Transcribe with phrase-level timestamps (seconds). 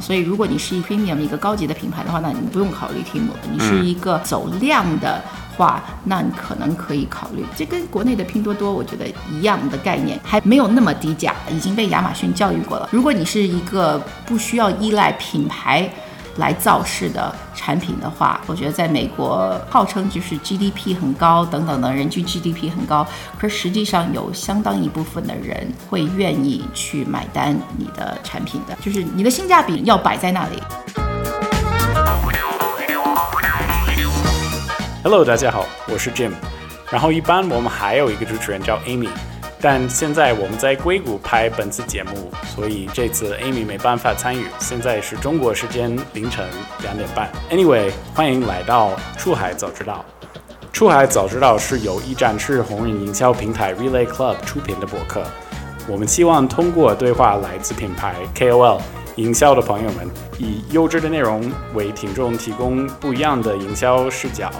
[0.00, 3.04] 所以，如果你是一 premium 一个高级的品牌的话，那你不用考虑了。
[3.52, 5.22] 你是一个走量的
[5.56, 7.44] 话，那你可能可以考虑。
[7.56, 12.88] 这跟国内的拼多多，我觉得一样的概念，还没有那么低价，已经被亚马逊教育过了。
[12.90, 15.88] 如果你是一个不需要依赖品牌。
[16.40, 23.06] 来造势的产品的话，我觉得在美国号称就是 GDP 很高等等的人均 GDP 很高，
[23.38, 30.60] 可是实际上有相当一部分的人会愿意去买单你的产品的，就是你的性价比要摆在那里。
[35.04, 36.32] Hello，大家好，我是 Jim，
[36.90, 39.10] 然后一般我们还有一个主持人叫 Amy。
[39.62, 44.46] 但现在我们在硅谷拍本次节目，所以这次 Amy 没办法参与。
[44.58, 46.48] 现在是中国时间凌晨
[46.82, 47.30] 两点半。
[47.50, 50.02] Anyway，欢迎来到出海早知道。
[50.72, 55.22] 出海早知道是由一站式红人营销平台 Relay Club 出品的博客。
[55.86, 58.80] 我们希望通过对话来自品牌 KOL
[59.16, 64.50] 营销的朋友们，以优质的内容为听众提供不一样的营销视角，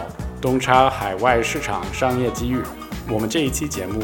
[0.43, 2.61] 洞察海外市场商业机遇。
[3.09, 4.03] 我们这一期节目。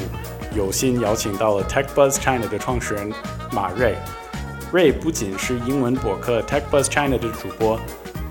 [0.56, 3.12] 有幸邀请到了 TechBuzz China 的创始人
[3.52, 3.94] 马瑞。
[4.72, 7.78] 瑞不仅是英文博客 TechBuzz China 的主播，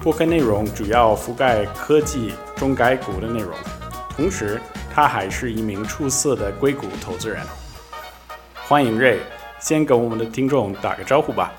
[0.01, 3.53] 博客内容主要覆盖科技、中概股的内容，
[4.09, 4.59] 同时
[4.91, 7.39] 他还是一名出色的硅谷投资人。
[8.67, 9.19] 欢迎瑞，
[9.59, 11.53] 先跟我们的听众打个招呼吧。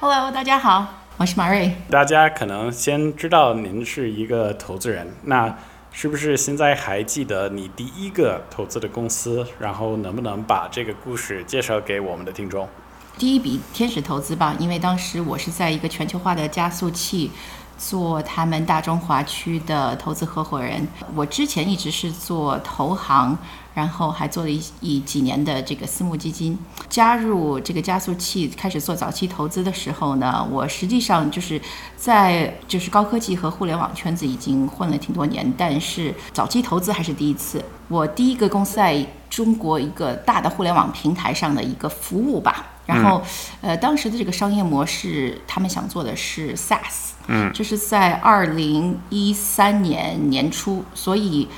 [0.00, 1.72] Hello，大家好，我是马瑞。
[1.88, 5.56] 大家可能先知道您是一个投资人，那。
[5.96, 9.46] 是不是现在还记得你第一个投资的公司？
[9.60, 12.68] 然后能不能把这个故事介绍给我们的听众？
[13.16, 17.30] 第一笔天使投资吧，因为当时我是在一个全球化的加速器
[17.76, 20.86] 做他们大中华区的投资合伙人。
[21.14, 23.36] 我之前一直是做投行。
[23.74, 26.56] 然后还做了一一几年的这个私募基金，
[26.88, 31.60] 加入这个加速器开始做早期投资的时候呢，我实际上就是
[31.96, 37.60] 在就是高科技和互联网圈子已经混了挺多年，但是早期投资还是第一次。
[37.88, 43.22] 我第一个公司在中国一个大的互联网平台上的一个服务吧，然后
[43.60, 51.48] 呃当时的这个商业模式，他们想做的是 SaaS，嗯，就是在二零一三年年初，所以。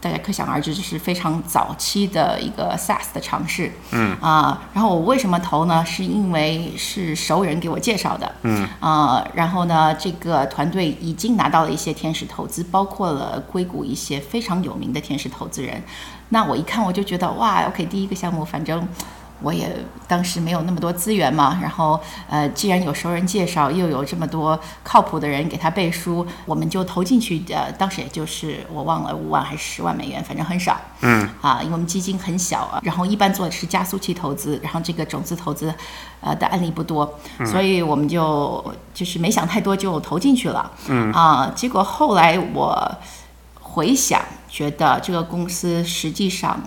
[0.00, 3.72] 大家可想而知，这是非常早期的一个 SaaS 的尝试。
[3.92, 5.82] 嗯啊，然后我为什么投呢？
[5.86, 8.30] 是因为是熟人给我介绍的。
[8.42, 15.82] 嗯啊，然后呢，这个团队已经拿到了一些天使投资，包括了硅谷一些非常有名的天使投资人。
[16.28, 18.86] 那我一看，我就觉得哇，OK，第一个项目，反正。
[19.44, 19.70] 我也
[20.08, 27.44] 当时没有那么多资源嘛，然后呃，既然有熟人介绍，又有这么多靠谱的人给他背书，我们就投进去。
[27.50, 30.80] 呃，当时也就是我忘了五万还是十万美元，反正很少。
[31.02, 31.28] 嗯。
[31.42, 35.72] 啊，因为我们基金很小啊，然后一般做的是加速器投资，然后这个种子投资，
[36.22, 40.70] 呃的案例不多，所以我们就就是没想太多就投进去了。
[40.88, 41.12] 嗯。
[41.12, 42.96] 啊，结果后来我
[43.60, 46.58] 回想，觉得这个公司实际上。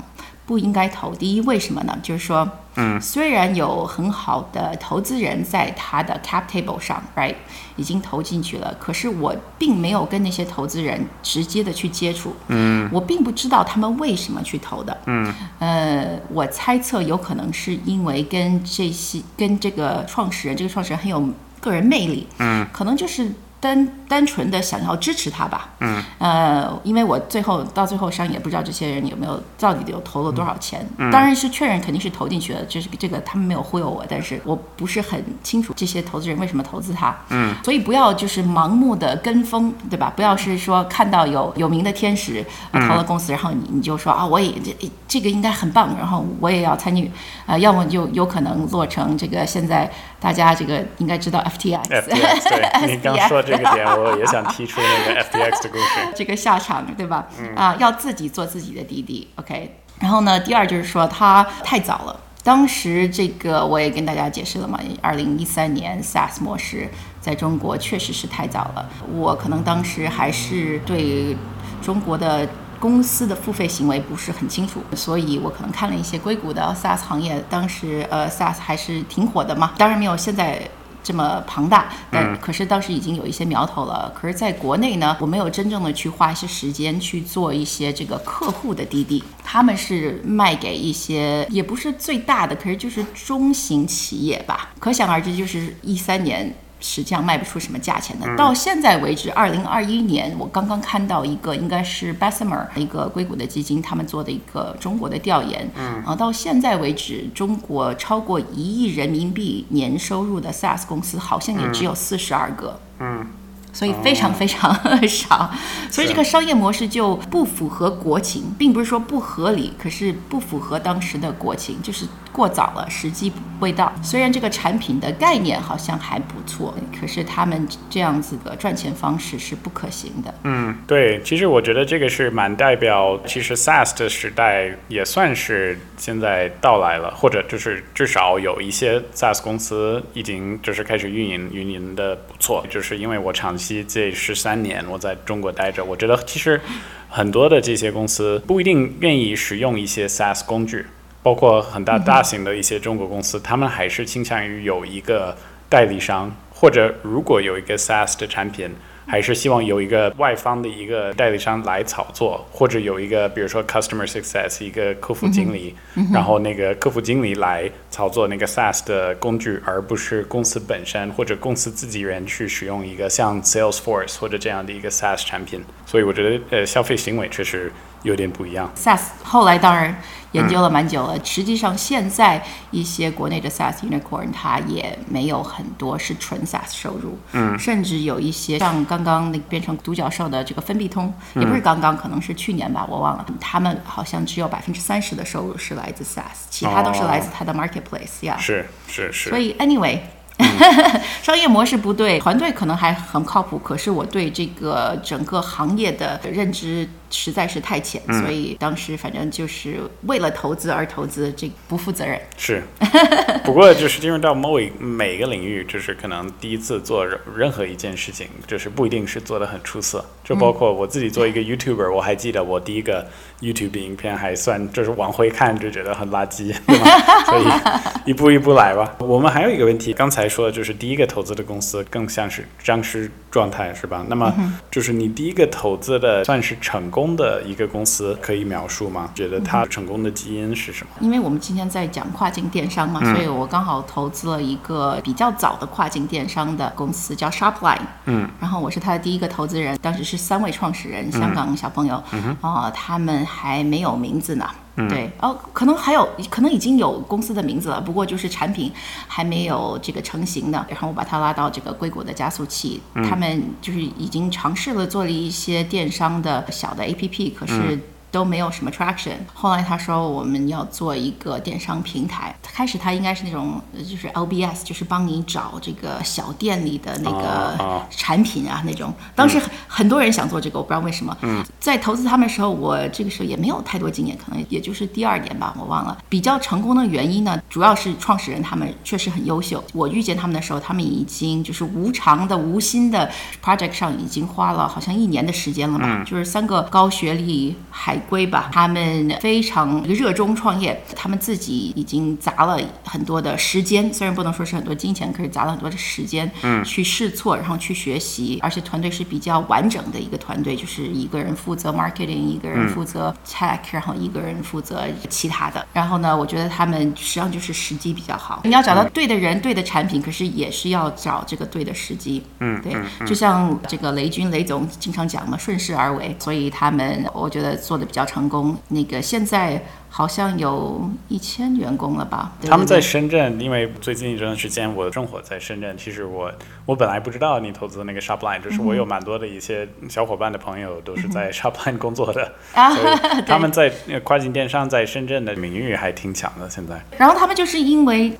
[0.48, 1.14] 不应该投。
[1.14, 2.00] 第一，为什么呢？
[2.02, 7.36] 就是说，嗯，虽然有很好的投资人在他的 cap table 上，right，
[7.76, 21.28] 已经投进去了，可是我并没有跟那些投资人直接的去接触，嗯，我并不知道他们为什么去投的，嗯，呃，我猜测有可能是因为跟这些跟这个创始人，这个创始人很有
[21.60, 23.32] 个人魅力，嗯，可能就是。
[23.60, 40.14] 单单纯的想要支持他吧，嗯，呃，因为我最后到最后商也不知道这些人有没有到底有投了多少钱，当然是确认肯定是投进去了，就是这个他们没有忽悠我，但是我不是很清楚这些投资人为什么投资他，嗯，所以不要就是盲目的跟风，对吧？
[40.16, 44.76] 不要是说看到有有名的天使投了公司，然后你你就说啊，我也这
[45.08, 47.10] 这个应该很棒，然后我也要参与，
[47.46, 53.42] 呃，要么就有可能做成这个现在大家这个应该知道 FTX，对， 您刚说。
[53.42, 57.26] 这个点我也想提出那个 FTX 的故事， 这个下场对吧？
[57.56, 59.80] 啊，要自己做自己的滴滴，OK。
[60.00, 62.20] 然后呢，第二就是说它太早了。
[62.44, 66.90] 当时这个我也跟大家解释了嘛，二零一三年 SaaS 模式
[67.20, 68.90] 在中国确实是太早了。
[69.14, 71.36] 我可能当时还是对
[71.82, 72.48] 中国的
[72.80, 80.70] 公司的付费行为不是很清楚，所以我可能看了一些硅谷的 SaaS 行业，当时呃 SaaS 还是挺火的嘛，当然没有现在。
[81.04, 84.12] 这么庞大，但可是当时已经有一些苗头了。
[84.14, 89.24] 可是，在国内呢，我没有真正的去花一些时间去做一些这个客户的滴滴。
[89.42, 94.72] 他们是卖给一些，也不是最大的，可是就是中型企业吧。
[94.80, 98.36] 可想而知，就是一三年实际上卖不出什么价钱的。
[98.36, 105.70] 到现在为止，二零二一年我刚刚看到一个，应该是 Bessemer 一个硅谷的基金，他们做的一个中国的调研。
[105.76, 112.80] 嗯，啊，到现在为止，中国超过一亿人民币年收入的 SaaS 公司，好像也只有四十二个。
[113.00, 113.26] 嗯。
[113.74, 114.74] 所以非常非常
[115.08, 115.52] 少，
[115.92, 122.08] 所以这个商业模式就不符合国情，并不是说不合理，可是不符合当时的国情，就是
[122.38, 123.92] 过早了，时机未到。
[124.04, 130.32] 虽然这个产品的概念好像还不错，可是他们这样子的赚钱方式是不可行的。
[130.44, 143.84] 嗯，对，其实我觉得这个是蛮代表，其实 SaaS 的时代也算是现在到来了，或者就是至少有一些 SaaS 公司已经就是开始运营，运营的不错，就是因为我长期。
[143.88, 146.62] 这十三年我在中国待着，我觉得其实
[147.10, 150.86] 很多的这些公司不一定愿意使用一些 SaaS 工具，
[151.28, 155.36] 包括很大大型的一些中国公司，他们还是倾向于有一个
[155.68, 158.74] 代理商，或者如果有一个 SaaS 的产品。
[159.10, 165.74] 还是希望有一个外方的一个代理商来炒作，或者有一个比如说 customer success 一个客服经理，
[166.12, 175.64] 然后那个客服经理来操作那个 SaaS 的工具，而不是公司本身或者公司自己人去使用一个像 Salesforce 或者这样的一个 SaaS 产品。
[175.86, 177.72] 所以我觉得呃消费行为确实。
[178.04, 178.72] 有点不一样。
[178.78, 179.94] SaaS 后来当然
[180.38, 182.42] 研究了蛮久了，实际上现在
[182.72, 198.38] 一些国内的 SaaS unicorn 它也没有很多是纯 SaaS 收入，嗯，甚至有一些像刚刚那变成独角兽的这个分币通，也不是刚刚，可能是去年吧，我忘了，他们好像只有百分之三十的收入是来自 SaaS，其他都是来自它的 marketplace 呀。
[198.40, 199.30] 是是是。
[199.30, 200.00] 所以 anyway。
[201.24, 212.22] 商业模式不对，团队可能还很靠谱，可是我对这个整个行业的认知实在是太浅，所以当时反正就是为了投资而投资，这不负责任。
[212.38, 212.62] 是，
[213.44, 217.06] 不过就是进入到某一每个领域，就是可能第一次做
[217.36, 220.06] 任何一件事情，就是不一定是做的很出色。
[220.24, 223.08] 就包括我自己做一个 YouTuber，我还记得我第一个
[223.40, 226.86] YouTube 的影片还算，就是往回看就觉得很垃圾， 对吗？
[227.26, 228.96] 所以一步一步来吧。
[229.00, 230.28] 我们还有一个问题，刚才。
[230.28, 234.06] 说的就是第一个投资的公司更像是僵尸状态，是吧？
[234.10, 234.32] 那么
[234.70, 239.10] 就是你第一个投资的算是成功的一个公司，可以描述吗？
[239.14, 240.94] 觉得它成功的基因是什么？
[241.00, 247.82] 因为我们今天在讲跨境电商嘛，所以我刚好投资了一个比较早的跨境电商的公司，叫 Shopline。
[248.06, 252.02] 嗯，然后我是他的第一个投资人，当时是三位创始人，香港小朋友，
[252.42, 254.50] 啊，他们还没有名字呢。
[254.88, 258.72] 对，哦，可能还有，可能已经有公司的名字了，不过就是产品
[259.08, 260.66] 还没有这个成型的。
[260.70, 267.80] 然后我把他拉到这个硅谷的加速器，他们就是已经尝试了做了一些电商的小的 APP，可是。
[268.18, 269.14] 都没有什么 traction。
[269.32, 278.92] 后来他说我们要做一个电商平台，开始他应该是那种就是 LBS，就是帮你找这个小店里的那个产品啊那种。
[279.14, 281.16] 当时很多人想做这个，我不知道为什么。
[281.22, 285.96] 嗯在投资他们的时候，我这个时候也没有太多经验，可能也就是第二年吧，我忘了。
[286.10, 289.64] 比较成功的原因呢，主要是创始人他们确实很优秀。
[289.74, 293.12] 我遇见他们的时候，他们已经就是无偿的、无心的
[293.44, 298.02] project 上已经花了好像一年的时间了吧，就是三个高学历海。
[298.08, 315.66] 归吧，他们非常热衷创业，他们自己已经砸了很多的时间，虽然不能说是很多金钱，可是砸了很多的时间，嗯，去试错，然后去学习，而且团队是比较完整的一个团队，就是一个人负责 marketing，一个人负责 tech，然后一个人负责其他的。
[315.74, 328.56] 然后呢，我觉得他们实际上就是时机比较好，你要找到对的人、对的产品，可是也是要找这个对的时机，嗯，对，就像这个雷军雷总经常讲嘛，顺势而为，所以他们我觉得做的比较成功。
[328.68, 329.64] 那个现在。
[329.90, 332.32] 好像有一千员工了吧？
[332.48, 335.76] 他们在深圳，因为最近一段时间我生活在深圳。
[335.78, 336.32] 其实我
[336.66, 342.32] 我本来不知道你投资那个 Shopline，就是我有蛮多的一些小伙伴的朋友都是在 Shopline 工作的，
[343.26, 343.70] 他们在
[344.04, 346.48] 跨境电商在深圳的名誉还挺强的。
[346.50, 348.18] 现在，然后他们就是因为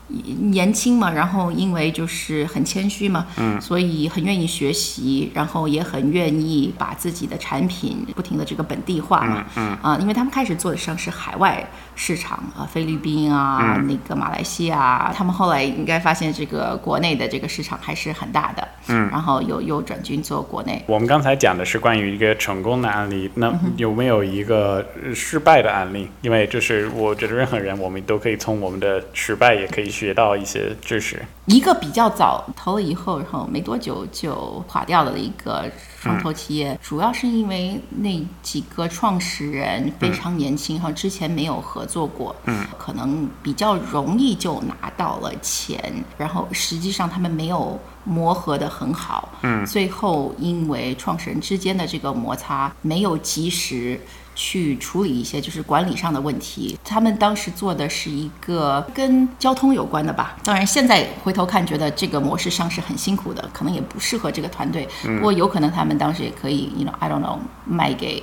[0.50, 11.67] 年轻嘛，然后因为就是很谦虚嘛，嗯，所以很愿意学习，然后也很愿意把自己的产品不停的这个本地化嘛，嗯啊，因为他们开始做的上是海外。
[11.68, 20.82] like 市场啊，菲律宾啊，那个马来西亚，他们后来应该发现这个国内的这个市场还是很大的，嗯，然后又又转军做国内。
[20.88, 26.08] 我们刚才讲的是关于一个成功的案例，那有没有一个失败的案例？
[26.22, 31.20] 因为就是我觉得任何人，我们都可以从我们的失败也可以学到一些知识。
[31.48, 35.66] 一个比较早投了以后，然后没多久就垮掉了的一个。
[36.00, 54.00] 创投企业，主要是因为那几个创始人非常年轻然后，之前没有合作过，嗯，可能比较容易就拿到了钱，然后实际上他们没有磨合的很好，嗯，最后因为创始人之间的这个摩擦没有及时。
[54.40, 56.78] 去处理一些就是管理上的问题。
[56.84, 60.38] 他们当时做的是一个跟交通有关的吧。
[60.44, 64.88] 当然，现在回头看，觉得这个模式上是很辛苦的，可能也不适合这个团队。
[65.02, 68.22] 不过有可能他们当时也可以，you know，I don't know，卖给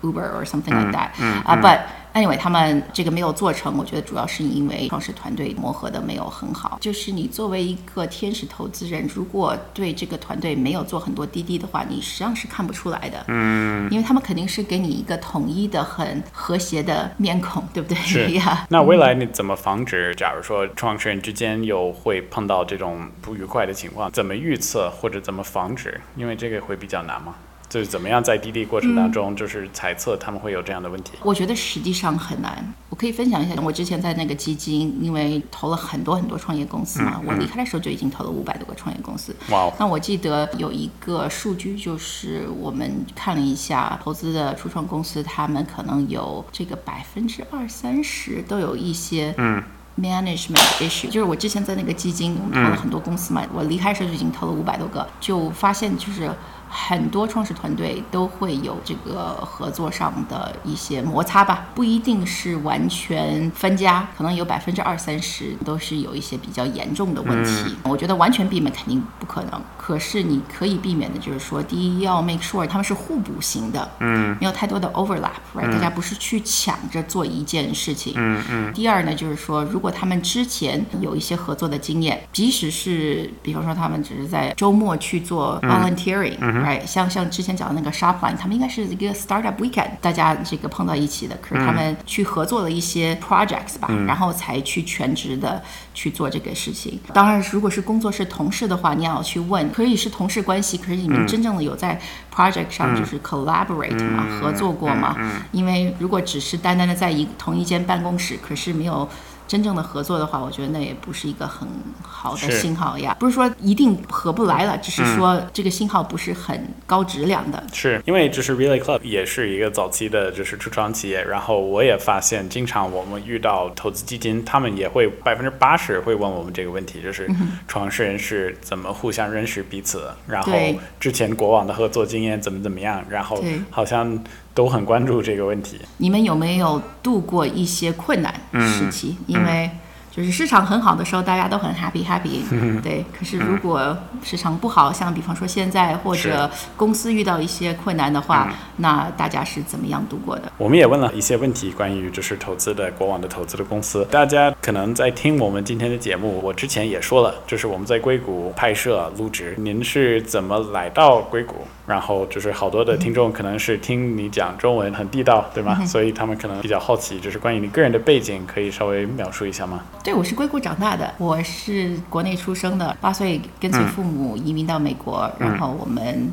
[0.00, 1.10] Uber or something like that。
[1.44, 1.78] 啊，but
[2.14, 6.78] Anyway，他们这个没有做成，我觉得主要是因为创始团队磨合的没有很好。
[6.80, 13.24] 就是你作为一个天使投资人，如果对这个团队没有做很多滴滴的话，你实际上是看不出来的。
[13.28, 17.96] 嗯，因为他们肯定是给你一个统一的、很和谐的面孔，对不对？
[17.96, 18.66] 是 呀。
[18.68, 20.14] 那未来你怎么防止？
[20.14, 26.00] 假如说创始人之间有会碰到这种不愉快的情况，怎么预测或者怎么防止？
[26.16, 27.34] 因为这个会比较难吗？
[27.72, 31.12] 就是怎么样在滴滴过程当中，就是猜测他们会有这样的问题。
[31.22, 32.62] 我觉得实际上很难。
[32.90, 39.34] 我可以分享一下，我之前在那个基金，因为投了很多很多创业公司嘛，我离开的时候就已经投了五百多个创业公司。
[39.48, 39.60] 哇！
[39.60, 49.62] 哦那我记得有一个数据，就是我们看了一下投资的初创公司，他们可能有这个百分之二三十都有一些嗯
[49.98, 51.06] management issue。
[51.06, 56.30] 就是我之前在那个基金，我们投了很多公司嘛，我离开的时候就已经投了五百多个，就发现就是。
[56.74, 67.76] 很多创始团队都会有这个合作上的一些摩擦吧，不一定是完全分家，可能有百分之二三十都是有一些比较严重的问题。
[67.84, 75.70] 我觉得完全避免肯定不可能，可是你可以避免的就是说，第一要 make sure 他们是互补型的，嗯，没有太多的 overlap，right？
[75.70, 78.72] 大家不是去抢着做一件事情，嗯嗯。
[78.72, 86.61] 第二呢，就是说，如果他们之前有一些合作的经验，即使是比方说他们只是在周末去做 volunteering。
[86.62, 96.98] right，像像之前讲的那个 Shopline，他们应该是一个 startup weekend，大家这个碰到一起的，可是他们去合作了一些 projects 吧，然后才去全职的去做这个事情。
[97.12, 102.00] 当然，如果是工作是同事的话，你要去问，可以是同事关系，可是你们真正的有在
[102.34, 104.26] project 上就是 collaborate 吗？
[104.40, 105.16] 合作过吗？
[105.52, 109.08] 因为如果只是单单的在一同一间办公室，可是没有。
[109.52, 111.68] 真正的合作的话，我觉得那也不是一个很
[112.02, 113.14] 好的信号呀。
[113.20, 117.62] 不是说一定合不来了，只是说这个信号不是很高质量的。
[117.70, 121.22] 是因为就是 Relay Club 也是一个早期的，就是初创企业。
[121.22, 127.28] 然后我也发现，经常我们遇到投资基金，他们也会百分之八十会问我们这个问题，就是
[127.68, 130.50] 创始人是怎么互相认识彼此，然后
[130.98, 134.18] 之前过往的合作经验怎么怎么样，然后好像。
[134.54, 135.78] 都很关注这个问题。
[135.98, 139.16] 你们有没有度过一些困难时期？
[139.26, 139.70] 因为。
[140.14, 142.42] 就是市场很好的时候，大家都很 happy happy，
[142.82, 143.02] 对。
[143.18, 150.52] 可是如果市场不好，像比方说现在或者公司遇到一些困难的话，那大家是怎么样度过的？
[150.58, 154.06] 我们也问了一些问题，关于就是投资的国网的投资的公司。
[154.10, 159.54] 大家可能在听我们今天的节目，我之前也说了，就是我们在硅谷拍摄录制。
[159.56, 161.66] 您是怎么来到硅谷？
[161.84, 165.84] 然后就是好多的听众可能是听你讲中文很地道，对吗？
[165.84, 169.80] 所以他们可能比较好奇，就是关于你个人的背景，可以稍微描述一下吗？
[170.02, 176.32] 对，我是硅谷长大的，我是国内出生的，八岁跟随父母移民到美国，然后我们。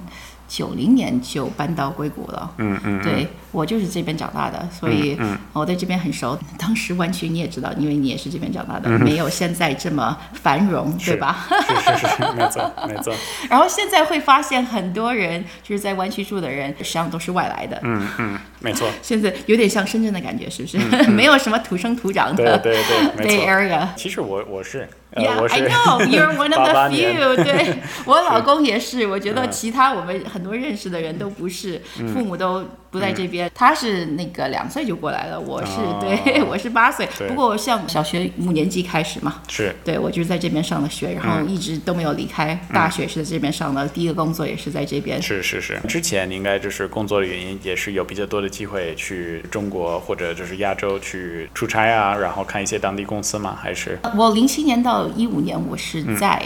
[0.50, 5.16] 九零年就搬到硅谷了，嗯嗯，对我就是这边长大的，所以
[5.54, 6.38] 我对这边很熟。
[6.58, 11.48] 当时湾区你也知道，因为你也是这边长大的，没有现在这么繁荣，对吧？
[11.50, 13.14] 是是是，没错 没错。
[13.48, 18.90] 然后现在会发现很多人就是在湾区住的人，实际上都是外来的，嗯嗯，没错。
[19.04, 20.78] 现在有点像深圳的感觉，是不是？
[21.12, 22.84] 没有什么土生土长的，对对
[23.18, 23.88] 对，Bay Area。
[23.96, 24.90] 其实我我是。
[25.16, 27.36] Yeah, I know you're one of the few。
[27.44, 31.82] 对 我老公也是，我觉得其他我们很多认识的人都不是，
[32.14, 32.64] 父母都。
[32.92, 37.08] 不在这边，他是那个两岁就过来了，我是对， 我是八岁。
[37.28, 42.60] 不过像小学五年级开始嘛，是对我就是在这边上了学，然后一直都没有离开。
[42.74, 45.22] 大学是在这边上的，第一个工作也是在这边。
[45.22, 54.00] 是是是，之前应该就是工作的原因，也是有比较多的机会去中国或者就是亚洲去出差啊，然后看一些当地公司嘛，还是？
[54.16, 56.42] 我零七年到一五年我是在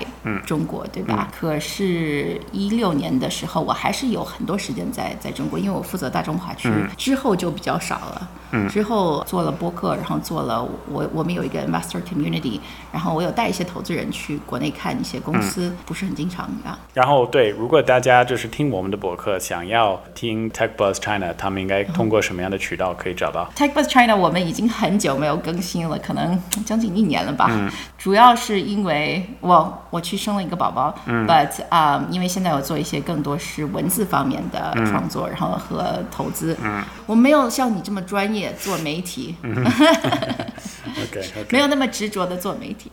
[0.46, 1.32] 中国，对吧？
[1.40, 6.48] 可是，一六年的时候我还是有很多时间在在中国，因为我负责大中。
[6.48, 8.30] 华区之后就比较少了。
[8.70, 12.60] 之后做了播客，然后做了我我们有一个 investor Community，
[12.92, 16.78] 然后我有带一些投资人去国内看一些公司，不是很经常啊。
[16.94, 27.50] 然后对，如果大家就是听我们的博客，想要听 Tech Buzz China，他们应该通过什么样的渠道可以找到？Tech Buzz China 我们已经很久没有更新了，可能将近一年了吧。
[27.98, 41.24] 主要是因为我我去生了一个宝宝，嗯，but 啊、因为现在我做一些更多是文字方面的创作，然后和投资，嗯，我没有像你这么专业做媒体，OK。
[41.52, 42.92] 没有那么执着的做媒体。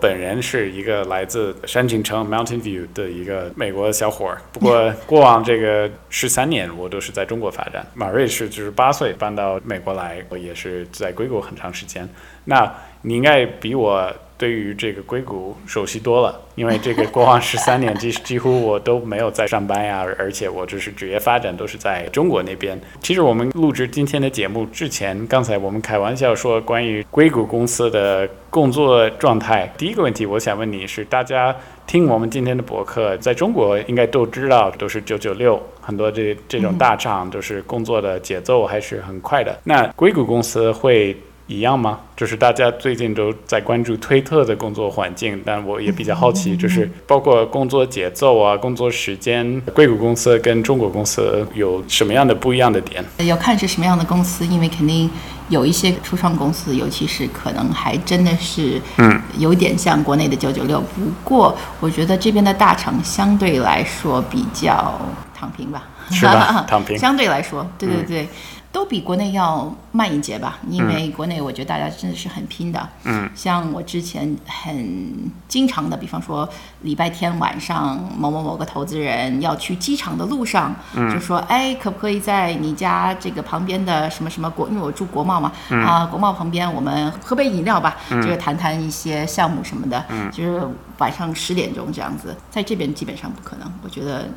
[0.00, 7.86] 本人是一个来自山景城 Mountain View 的一个美国小伙儿，不过 过往这个十三年我都是在中国发展。
[7.94, 12.06] 马瑞是就是八岁搬到美国来，我也是在硅谷很长时间。
[12.44, 22.78] 那你应该比我对于这个硅谷熟悉多了，因为这个过往十三年几几乎我都没有在上班呀，而且我就是职业发展都是在中国那边。
[23.00, 29.72] 其实我们录制今天的节目之前，刚才我们开玩笑说关于硅谷公司的工作状态。
[29.78, 31.54] 第一个问题我想问你是，大家
[31.86, 39.56] 听我们今天的博客，在中国应该都知道都是九九六，很多这这种大厂都是工作的节奏还是很快的。
[39.62, 42.00] 那硅谷公司会一样吗？
[42.16, 53.04] 就是大家最近都在关注推特的工作环境，但我也比较好奇，就是包括工作节奏啊、工作时间，硅谷公司跟中国公司有什么样的不一样的点？
[53.26, 55.10] 要看是什么样的公司，因为肯定
[55.50, 60.80] 有一些初创公司，尤其是可能还真的是，嗯，有点像国内的九九六。
[60.80, 64.98] 不过我觉得这边的大厂相对来说比较
[65.36, 68.28] 躺平吧，是吧 躺平相对来说，对对对。
[68.74, 72.88] 都比国内要慢一截吧，因为国内我觉得大家真的是很拼的。
[73.04, 76.46] 嗯，像我之前很经常的，比方说
[76.82, 94.28] 礼拜天晚上，某某某个投资人要去机场的路上，就说，哎，可不可以在你家这个旁边的什么什么国，因为我住国贸嘛，啊，国贸旁边我们喝杯饮料吧，就是谈谈一些项目什么的，就是晚上十点钟这样子，在这边基本上不可能，我觉得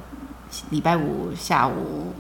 [0.70, 2.14] 礼拜五下午。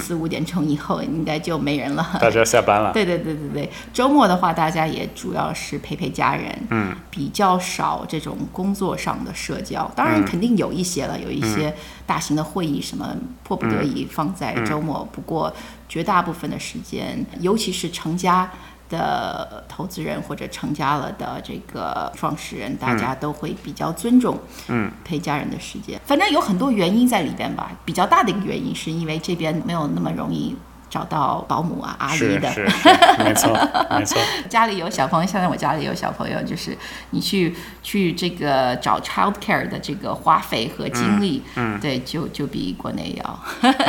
[0.00, 2.18] 四五点钟以后应该就没人了。
[2.20, 9.90] 大家下班了，对对对对对，周末的话，大家也主要是陪陪家人，嗯，比较少这种工作上的社交。
[9.94, 11.74] 当然肯定有一些了，有一些
[12.06, 15.06] 大型的会议什么迫不得已放在周末。
[15.12, 15.52] 不过
[15.88, 18.50] 绝大部分的时间，尤其是成家
[18.88, 26.00] 的投资人或者成家了的这个创始人，大家都会比较尊重，嗯，陪家人的时间。
[26.04, 27.70] 反正有很多原因在里边吧。
[27.84, 30.54] 比较大的一个原因是因为这边没有那么容易
[30.90, 32.50] 找到保姆啊、阿姨的。
[32.50, 32.88] 是是是，
[33.22, 33.56] 没错
[33.98, 34.18] 没错。
[34.48, 36.76] 家里有小朋友，现在我家里有小朋友，就是
[37.10, 43.40] 你去去这个找 child care 的这个花费和精力，嗯，对，就就比国内要、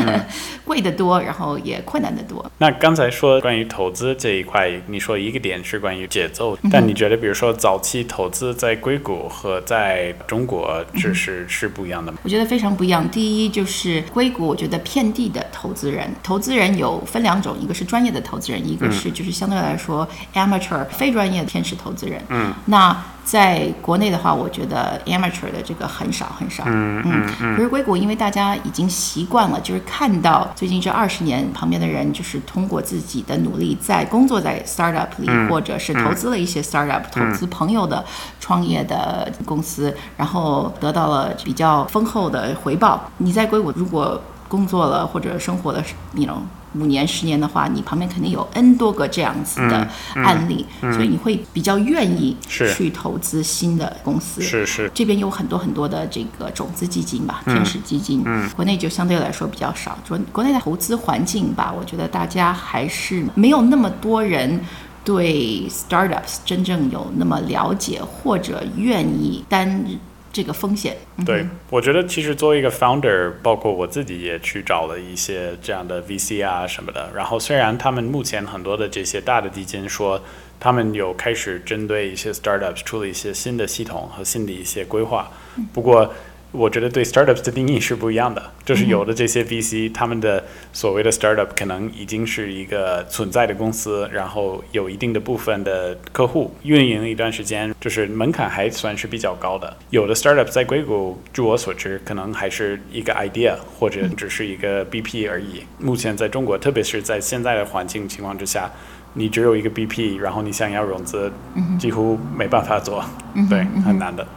[0.65, 2.45] 贵得多，然后也困难得多。
[2.58, 12.19] 那刚才说关于投资这一块，你说一个点是关于节奏，但你觉得比如说早期投资在硅谷和在中国，这是是不一样的吗？
[12.23, 13.08] 我觉得非常不一样。
[13.10, 22.21] 第一就是硅谷，我觉得遍地的投资人，投资人有分两种，一个是专业的投资人，一个是就是相对来说 amateur 非专业的天使投资人。
[22.30, 26.63] 嗯，那在国内的话，我觉得 amateur 的这个很少很少。
[26.65, 27.56] 嗯嗯嗯。
[27.56, 38.04] 可是硅谷，因为大家已经习惯了，就是看到最近这二十年旁边的人，就是通过自己的努力，在工作在 startup 里，或者是投资了一些 startup，、投资朋友的
[38.39, 43.12] 创业的公司，然后得到了比较丰厚的回报。
[43.17, 46.38] 你在硅谷如果工作了或者生活了，你 know
[46.75, 54.41] 五年、十年的话，你旁边肯定有 N 多个这样子的案例，所以你会比较愿意去投资新的公司。
[54.41, 58.23] 是是，这边有很多很多的这个种子基金吧，天使基金，
[58.55, 59.97] 国内就相对来说比较少。
[60.08, 64.60] 国国内的投资环境吧，我觉得大家还是没有那么多人
[65.03, 69.84] 对 startups 真正有那么了解，或者愿意担
[70.32, 70.98] 这个风险。
[71.26, 77.10] 对，我觉得其实作为一个 founder，包括我自己也去找了一些这样的 VC 啊什么的。
[77.15, 80.22] 然后虽然他们目前很多的这些大的基金说，
[80.60, 85.30] 他们有开始针对一些 startups 出了一些新的系统和新的一些规划，
[85.74, 86.13] 不过。
[86.51, 99.77] 我觉得对 startups 的定义是不一样的，就是有的这些 VC 他们的所谓的 startup 可能已经是一个存在的公司，然后有一定的部分的客户运营一段时间，就是门槛还算是比较高的。
[99.91, 105.63] 有的 startup 在硅谷，据我所知，可能还是一个 idea 或者只是一个 BP 而已。
[105.77, 108.71] 目前在中国，特别是在现在的环境情况之下，
[109.13, 111.31] 你只有一个 BP，然后你想要融资，
[111.79, 113.05] 几乎没办法做，
[113.47, 114.27] 对，很难的。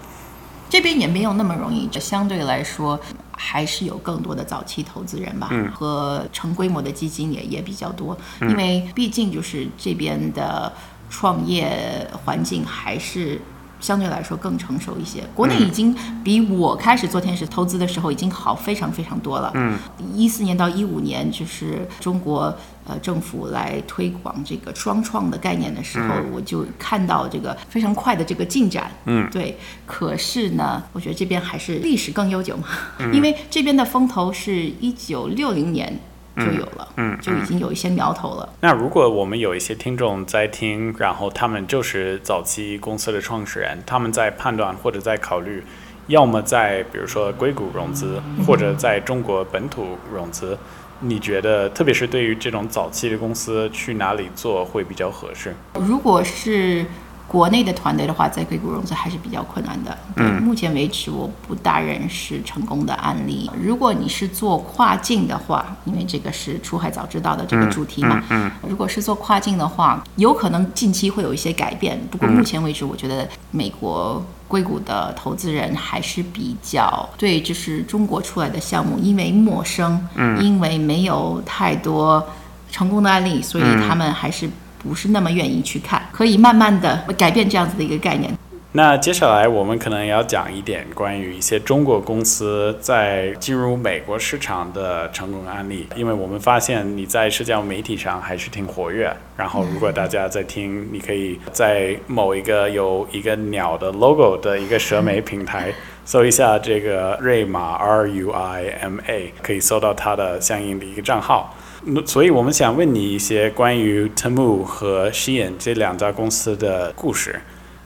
[0.72, 2.98] 这边也没有那么容易，这相对来说
[3.30, 10.72] 还是有更多的早期投资人吧，和成规模的基金也也比较多，因为毕竟就是这边的
[11.10, 13.38] 创业环境还是
[13.82, 15.22] 相对来说更成熟一些。
[15.34, 19.50] 国内已经比我开始做天使投资的时候已经好非常非常多了。
[19.54, 19.78] 嗯，
[20.14, 28.90] 一四年到一五年，就是中国呃政府来推广这个双创的概念的时候，我就看到这个非常快的这个进展。
[29.04, 29.58] 嗯，对。
[29.84, 32.68] 可是呢，我觉得这边还是历史更悠久嘛，
[33.12, 35.98] 因为这边的风投是一九六零年。
[36.36, 38.48] 就有了，嗯，就已经有一些苗头了。
[38.60, 45.62] 那如果我们有一些听众在听，然后他们就是早期公司的创始人，他们在判断或者在考虑，
[46.06, 50.58] 要么在比如说硅谷融资，或者在中国本土融资，
[51.00, 55.54] 你觉得特别是对于这种早期的公司，去哪里做会比较合适？
[55.74, 56.86] 如果是。
[57.32, 59.96] 国内的团队的话，在硅谷融资还是比较困难的。
[60.16, 63.50] 嗯，目前为止我不大认识成功的案例。
[63.58, 68.22] 如果你是做跨境的话，因为这个是出海早知道的这个主题嘛。
[68.28, 68.50] 嗯。
[68.68, 71.98] 如果是做跨境的话，有可能近期会有一些改变。
[72.10, 82.22] 不过目前为止，我觉得美国硅谷的投资人还是比较对，就是中国出来的项目，因为陌生，嗯，因为没有太多
[82.70, 84.50] 成功的案例，所以他们还是。
[84.82, 88.32] 不是那么愿意去看，可以慢慢的改变这样子的一个概念。
[88.74, 99.14] 那接下来我们可能要讲一点关于一些中国公司在进入美国市场的成功案例，因为我们发现你在社交媒体上还是挺活跃。
[99.36, 105.70] 然后如果大家在听，你可以在某一个有一个鸟的 logo 的一个社媒平台
[106.06, 111.54] 搜一下这个瑞玛 R U I M A，可以搜到它的相应的一个账号。
[111.84, 117.40] 那所以，我们想问你一些关于 Temu 和 Shein 这两家公司的故事。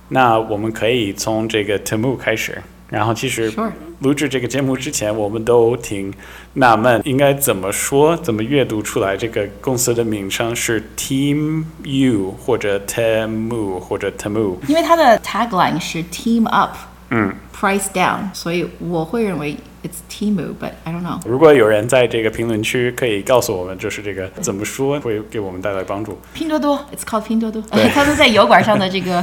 [0.08, 2.62] 那我们可以从这个 Temu 开始。
[2.88, 3.50] 然后，其实
[4.00, 6.12] 录制这个节目之前，我们都挺
[6.52, 14.56] 纳闷，应该怎么说、怎么阅读出来这个公司的名称是 Team U 或者 Temu 或者 Temu？
[14.68, 16.76] 因为它的 tagline 是 Team Up，
[17.10, 19.56] 嗯，Price Down，所以我会认为。
[19.86, 21.20] It's Temu，but I don't know。
[21.24, 26.18] 如果有人在这个评论区可以告诉我们，就是这个怎么说会给我们带来帮助。
[26.34, 27.62] 拼多多，It's called 拼多多。
[27.94, 29.22] 他们在油管上的这个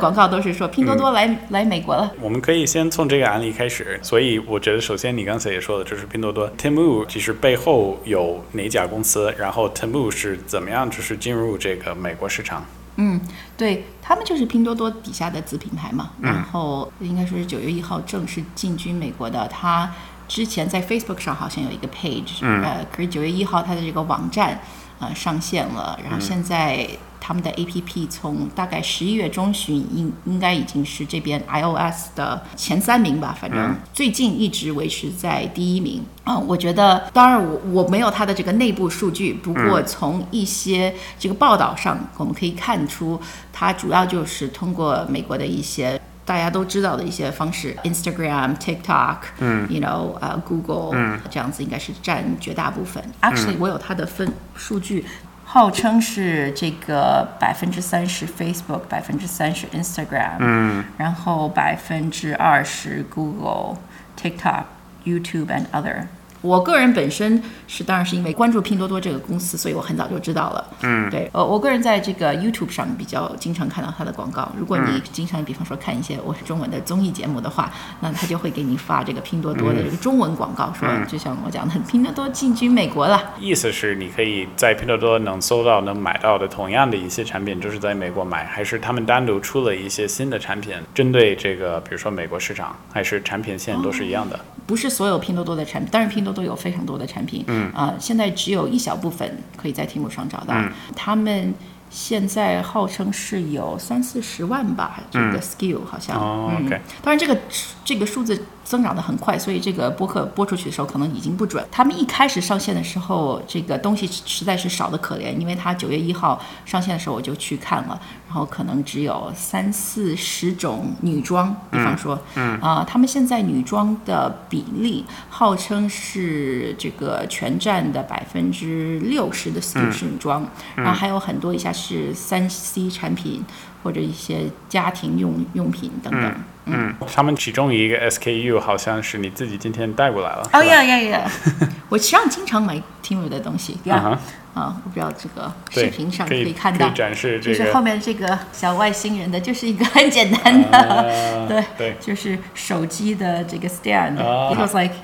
[0.00, 2.10] 广告都是说拼多多来来美国了。
[2.20, 4.00] 我们可以先从这个案例开始。
[4.02, 9.32] 所以我觉得，首先你刚才也说的，就是拼多多 Temu，其实背后有哪家公司？
[9.38, 12.66] 然后 Temu 是怎么样，就是进入这个美国市场？
[12.96, 13.20] 嗯，
[13.56, 19.48] 对他们就是拼多多底下的子品牌嘛，然后应该说是九月一号正式进军美国的。
[19.48, 19.90] 他
[20.28, 24.60] 之前在 Facebook 上好像有一个 page，呃，可是九月一号他的这个网站
[24.98, 26.88] 呃上线了，然后现在。
[27.26, 36.04] 他们的 APP 从大概十一月中旬应应该已经是这边 iOS 的前三名吧，反正最近一直维持在第一名。
[36.26, 43.18] 嗯，我觉得，当然我我没有它的这个内部数据，不过从一些这个报道上，我们可以看出，
[43.50, 53.02] 它主要就是通过美国的一些大家都知道的一些方式，Instagram、TikTok，嗯，you know，呃，Google，嗯，这样子应该是占绝大部分。
[53.20, 55.04] Actually，我有它的分数据。
[55.46, 63.76] 号称是这个百分之三十 Facebook，百分之三十 Instagram，嗯，然后百分之二十 Google、
[64.20, 64.64] TikTok、
[65.04, 66.06] YouTube and other。
[66.44, 70.62] 我个人本身是，当然是因为关注拼多多这个公司，所以我很早就知道了。
[70.82, 74.52] 嗯，对，呃，我个人在这个 YouTube 上比较经常看到它的广告。
[74.54, 83.32] 如果你经常，比方说看一些我是中文的综艺节目的话，那他就会给你发这个拼多多的这个中文广告，说就像我讲的，拼多多进军美国了。
[83.40, 94.38] 意思是你可以在拼多多能搜到、能买到的同样的一些产品，就是在美国买，还是他们单独出了一些新的产品，针对这个，比如说美国市场，还是产品线都是一样的？
[94.66, 100.54] 不是所有拼多多的产品，当然拼多多有非常多的产品，嗯啊，现在只有一小部分可以在题目上找到，
[100.94, 101.54] 他们。
[101.90, 106.20] 现在号称是有三四十万吧，这个 skill 好像。
[106.20, 106.70] 哦，OK。
[107.00, 107.38] 当然，这个
[107.84, 111.64] 这个数字增长的很快，所以这个播客播出去的时候可能已经不准。
[111.70, 130.44] 他们一开始上线的时候，这个东西实在是少的可怜，因为他九月一号上线的时候我就去看了，然后可能只有三四十种女装，比方说，嗯啊，他们现在女装的比例号称是这个全站的百分之六十的 skill 是女装，
[130.74, 131.72] 然后还有很多一下。
[131.74, 133.44] 是三 C 产品
[133.82, 136.34] 或者一些家庭用用品等等。
[136.64, 140.48] 嗯，他们其中一个 SKU 好像是你自己今天带过来了。
[140.52, 141.30] 哦呀呀呀！
[141.90, 143.76] 我实际上经常买 Timu 的东西。
[143.90, 144.18] 啊
[144.54, 154.14] 啊，我不知道这个视频上可以看到，展示这个，就是后面这个小外星人的，就是一个很简单的， 对对，就是手机的这个 stand。
[154.14, 154.94] It was like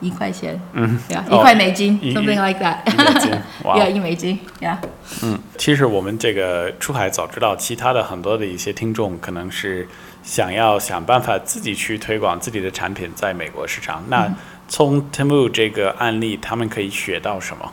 [0.00, 3.32] 一块钱，嗯，一块美金，something like that，一美金，
[3.64, 4.78] 哇，一美金， 呀，
[5.22, 9.88] 嗯，其实我们这个出海早知道，其他的很多的一些听众可能是
[10.22, 14.04] 想要想办法自己去推广自己的产品在美国市场。
[14.08, 14.30] 那
[14.68, 17.72] 从 Temu 这个案例，他们可以学到什么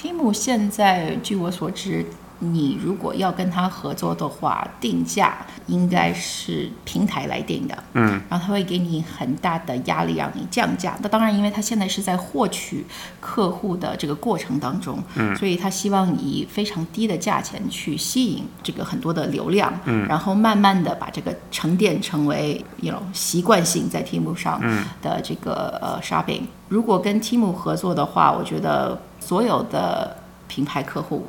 [0.00, 2.06] ？Temu 现在据我所知。
[2.40, 10.96] 你如果要跟他合作的话，定价应该是平台来定的，嗯，然后他会给你很大的压力让你降价。
[11.02, 12.86] 那当然，因为他现在是在获取
[13.18, 24.60] 客户的这个过程当中，嗯，所以他希望以非常低的价钱去吸引这个很多的流量，嗯，然后慢慢的把这个沉淀成为一种习惯性在 Team 上
[25.02, 26.42] 的这个呃 shopping。
[26.68, 28.96] 如果跟 Team 合作的话，我觉得
[29.28, 31.26] 所有的品牌客户。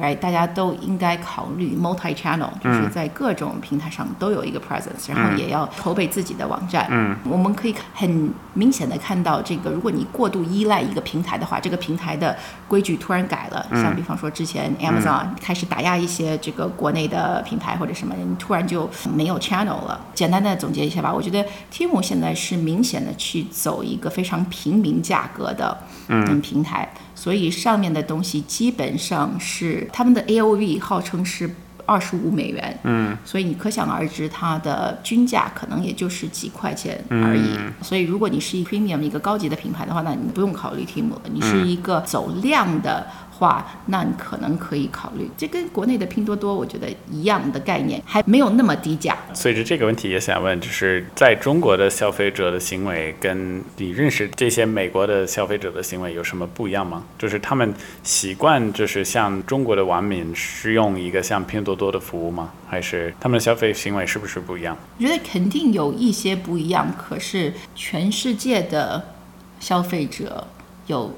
[0.00, 6.86] right，大家都应该考虑 multi-channel，就是在各种平台上都有一个 presence，然后也要筹备自己的网站。
[6.88, 12.36] 嗯，我们可以很明显的看到，这个如果你过度依赖一个平台的话，这个平台的
[12.68, 20.00] 规矩突然改了，像比方说之前 Amazon 开始打压一些这个国内的品牌或者什么，你突然就没有 channel 了。
[20.14, 26.88] 简单的总结一下吧，我觉得 Temu 现在是明显的去走一个非常平民价格的嗯平台。
[27.20, 31.52] 所以上面的东西基本上是他们的 A O V 号称是
[31.84, 37.58] 二十五美元，嗯，所以你可想而知它的均价可能也就是几块钱而已。
[37.82, 43.04] 所以如果你是一 premium 一个高级的品牌的话，那你不用考虑 Temu 了，你是一个走量的。
[43.38, 49.16] 话，那你可能可以考虑，这跟国内的拼多多我觉得一样的概念，还没有那么低价。
[49.32, 57.04] 随着这个问题，也想问，就是在中国的消费者的行为，跟你认识这些美国的消费者的行为有什么不一样吗？
[57.16, 57.72] 就是他们
[58.02, 62.52] 习惯就是像中国的网民使用一个像拼多多的服务吗？
[62.68, 64.76] 还是他们的消费行为是不是不一样？
[64.98, 69.14] 我觉得肯定有一些不一样，可是全世界的
[69.60, 70.46] 消费者
[70.88, 71.14] 有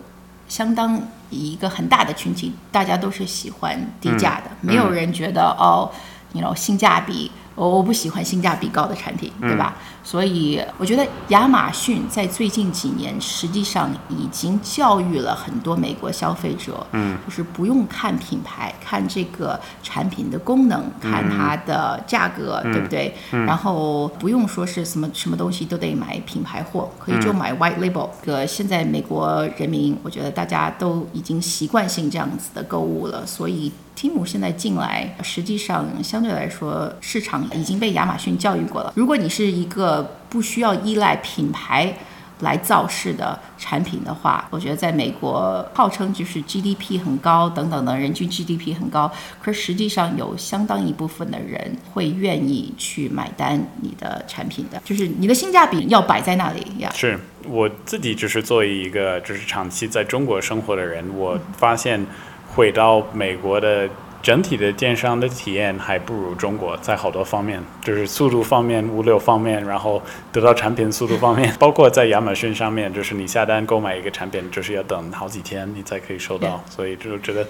[0.47, 1.03] 相当。
[1.31, 5.90] 一个很大的群体，大家都是喜欢低价的，没有人觉得哦，
[6.33, 7.31] 你 know 性价比。
[7.57, 9.77] 我我不喜欢性价比高的产品，对吧？
[10.03, 23.15] 所以我觉得亚马逊在最近几年实际上已经教育了很多美国消费者，嗯，就是不用看品牌，看这个产品的功能，看它的价格，对不对？
[23.31, 28.09] 然后不用说是什么什么东西都得买品牌货，可以就买 white label。
[28.25, 33.71] 个现在美国人民，我觉得大家都已经习惯性这样子的购物了，所以。
[33.97, 38.91] Tim 现在进来，实际上相对来说，市场已经被亚马逊教育过了。
[38.97, 41.92] 如果你是一个呃不需要依赖品牌
[42.40, 49.11] 来造势的产品的话，我觉得在美国号称就是 GDP 很高等等的人均 GDP 很高，
[49.42, 56.90] 可是实际上有相当一部分的人会愿意去买单你的产品的，就是你的性价比要摆在那里呀。
[56.94, 62.07] 是我自己就是作为一个就是长期在中国生活的人，我发现。
[62.53, 63.88] 回到美国的
[64.23, 70.03] 整体的电商的体验还不如中国，在好多方面，就是速度方面、物流方面，然后
[70.33, 77.47] 得到产品速度方面，包括在亚马逊上面，就是你下单购买一个产品，就是要等好几天你才可以收到，所以就觉得。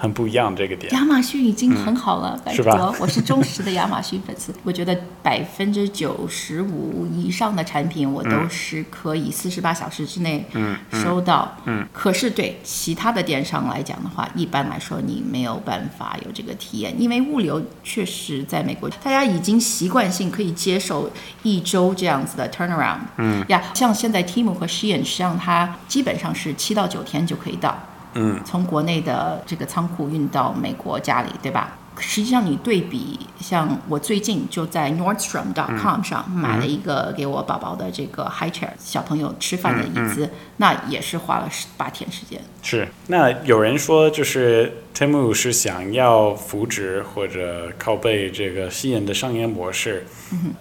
[0.00, 2.90] 很不一样这个点，亚马逊已经很好了，是吧？
[2.98, 10.46] 我是忠实的亚马逊粉丝， 我觉得百分之九十五以上的产品我都是可以四十八小时之内
[10.90, 11.54] 收到。
[11.66, 21.10] 嗯，可是对其他的电商来讲的话，一般来说你没有办法有这个体验，因为物流确实在美国，大家已经习惯性可以接受
[21.42, 23.00] 一周这样子的 turnaround。
[23.18, 27.78] 嗯，呀，像现在 Temu 和 Shein，实际上它基本上是七到九天就可以到。
[28.14, 31.76] 嗯，从国内的这个仓库运到美国家里，对吧？
[31.98, 42.40] 实际上你对比，像我最近就在 Nordstrom.com 上买了一个给我宝宝的这个 high chair 小朋友吃饭的椅子，那也是花了十八天时间。
[42.62, 50.06] 是，那有人说就是 Temu 是想要扶植或者靠背这个吸引的商业模式，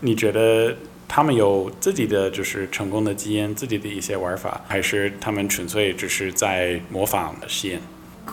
[0.02, 0.76] 你觉得？
[1.10, 7.82] 他们有自己的就是成功的基因，自己的一些玩法，还是他们纯粹只是在模仿实验？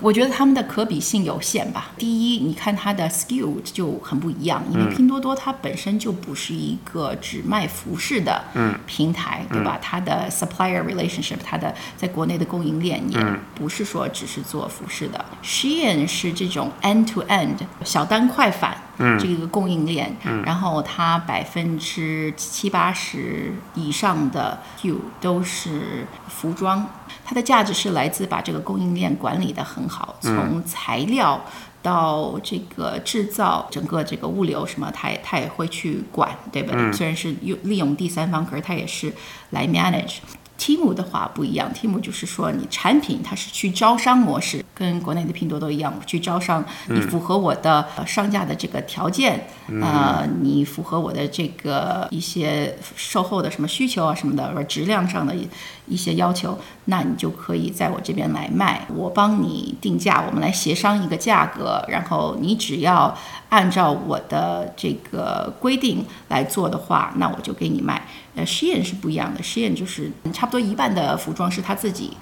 [0.02, 1.90] 我觉得他们的可比性有限吧。
[1.96, 8.44] 第一，你看它的 skill 就很不一样，因为拼多多它本身就不是一个只卖服饰的
[8.86, 9.78] 平台，对吧？
[9.80, 13.18] 它的 supplier relationship，它的在国内的供应链也
[13.54, 15.24] 不是说只是做服饰的。
[15.42, 18.50] Shein 是这种 end to end 小单快
[18.96, 26.88] 返这个供应链，然后它百分之七八十以上的 Q 都是服装。
[27.24, 31.44] 它的价值是来自把这个供应链管理的很好，从材料
[31.82, 36.92] 到这个制造，整个这个物流什么，它也它也会去管，对不对？
[36.92, 39.12] 虽然是用利用第三方，可是它也是
[39.50, 40.18] 来 manage。
[40.58, 49.46] Timu 的话不一样，Timu 就是说你产品它是去招商模式，跟国内的拼多多一样，去招商，你符合我的呃上架的这个条件，
[49.82, 55.46] 呃，你符合我的这个一些售后的什么需求啊什么的，或者质量上的一
[55.86, 63.16] 一些要求，那你就可以在我这边来卖，我帮你定价，我们来协商一个价格，然后你只要
[63.50, 68.06] 按照我的这个规定来做的话，那我就给你卖。
[68.36, 72.16] 呃，，Shein 是不一样的，，Shein 就是差不多一半的服装是他自己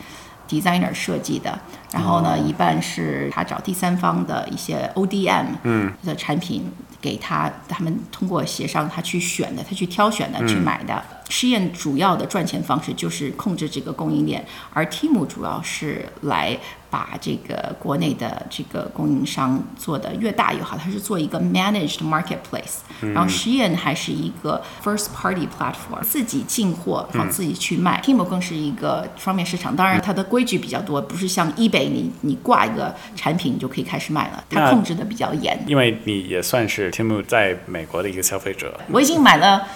[0.49, 1.59] designer 设计的，
[1.93, 5.93] 然后呢，一半是他找第三方的一些 ODM 嗯。
[6.05, 11.03] 的产品给他，他们通过协商他去选的，他去挑选的，去买的。
[11.29, 16.57] 试验主要的赚钱方式就是控制这个供应链，而 Team 主要是来
[16.91, 22.83] 把这个国内的这个供应商做的越大越好，它是做一个 managed marketplace，、
[23.13, 28.01] 然后实验还是一个 first party platform，自己进货，然后自己去卖。
[28.05, 35.59] Team 更是一个双面市场，当然它的规矩比较多，不是像 eBay 你你挂一个产品你就可以开始卖了，它控制的比较严。
[35.67, 39.67] 因为你也算是 Timu 在美国的一个消费者，我已经买了，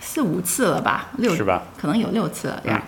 [0.00, 1.62] 四五次了吧，六是吧？
[1.78, 2.82] 可能有六次了，这样。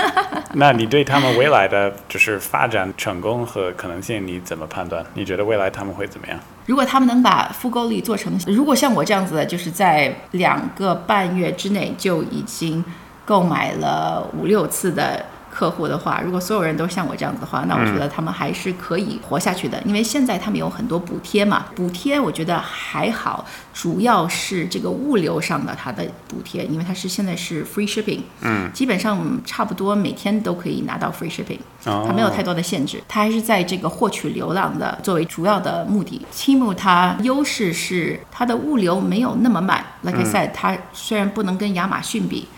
[0.56, 5.04] 那你对他们未来的就是发展成功和可能性你怎么判断？
[5.14, 6.38] 你觉得未来他们会怎么样？
[6.66, 12.82] 如果他们能把复购率做成，如果像我这样子的，就是在两个半月之内就已经
[13.24, 15.24] 购买了五六次的
[15.54, 19.80] 客户的话，如果所有人都像我这样子的话，那我觉得他们还是可以活下去的。
[19.84, 31.60] 因为现在他们有很多补贴嘛，补贴我觉得还好，主要是这个物流上的它的补贴，因为它是现在是 free shipping，嗯，基本上差不多每天都可以拿到 free shipping。
[31.84, 36.20] 哦它没有太多的限制，它还是在这个获取流量的作为主要的目的。
[36.34, 42.48] Timu 它优势是它的物流没有那么慢，like I said，、它虽然不能跟亚马逊比。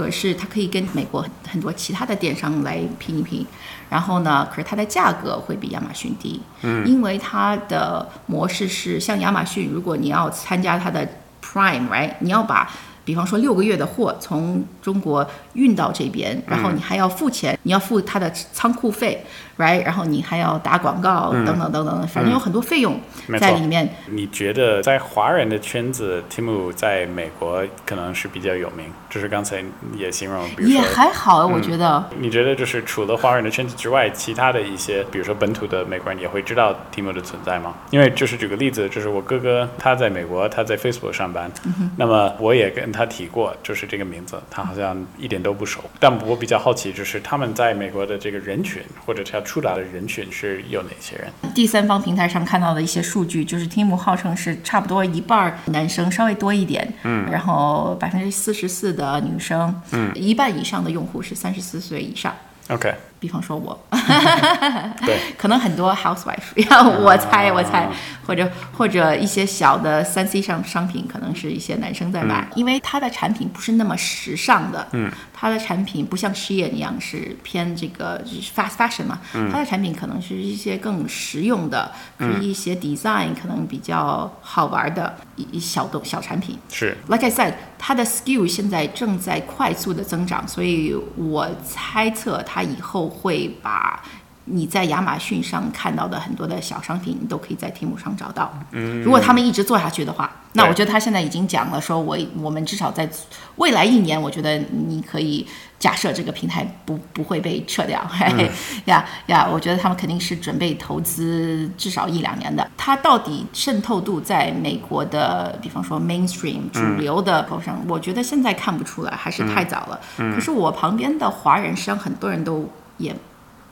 [0.00, 3.46] 可是它可以跟美国很很多其他的电商来拼一拼，
[3.90, 11.06] 然后呢，可是它的价格会比亚马逊低，嗯，因为它的模式是像亚马逊，如果你要参加它的
[11.44, 12.70] Prime，right，你要把
[13.04, 19.24] 比方说六个月的货从中国运到这边，然后你还要付钱，你要付他的仓库费
[19.56, 23.00] ，right，然后你还要打广告等等等等，反正有很多费用
[23.38, 23.88] 在里面。
[24.06, 29.64] 你觉得在华人的圈子，Timu 在美国可能是比较有名，就是刚才
[29.96, 30.80] 也形容，比如也。
[30.90, 32.04] 还好，我觉得。
[32.18, 37.74] 你觉得就是除了华人的圈子之外，其他的一些，比如说本土的美国人也会知道 Timu 的存在吗？
[37.90, 41.50] 因为就是举个例子，就是我哥哥他在美国，他在 Facebook 上班，
[41.96, 45.80] 那么我也跟他提过，就是这个名字，他好像一点都不熟。
[45.98, 51.28] 但我比较好奇，就是他们在美国的这个人群，或者他触达的人群是有哪些人？
[51.54, 62.34] 第三方平台上看到的一些数据，就是 Timu 号称是差不多一半男生，稍微多一点，嗯，然后百分之四十四的女生，嗯，一半以上的用户是三十四岁以上。
[62.68, 63.78] OK，比方说我，
[65.06, 66.56] 对， 可能很多 housewife，
[67.04, 67.86] 我猜我猜，
[68.26, 79.18] 或者或者一些小的三 C 上商品，可能是一些男生在买，因为它的产品不是那么时尚的，嗯，它的产品不像实验一样是偏这个就是 fast fashion 嘛，
[79.50, 86.94] 它的产品可能是一些更实用的，是一些 design 可能比较好玩的一一小东小产品，是。
[87.08, 94.04] Like I said，它的 skill 现在正在快速的增长，所以我猜测它以后会把
[94.46, 98.52] 你在亚马逊上看到的很多的小商品，你都可以在 Temu 上找到。
[98.72, 103.08] 嗯，如果他们一直做下去的话，那我觉得他现在已经讲了，说我我们至少在
[103.56, 105.46] 未来一年，我觉得你可以
[105.78, 108.04] 假设这个平台不不会被撤掉。
[108.08, 108.50] 嘿
[108.86, 112.68] 呀呀，我觉得他们肯定是准备投资至少一两年的。
[112.76, 120.00] 它到底渗透度在美国的，比方说 mainstream 主流的口上，我觉得现在看不出来，还是太早了。
[120.16, 123.14] 可是我旁边的华人，实际上很多人都也。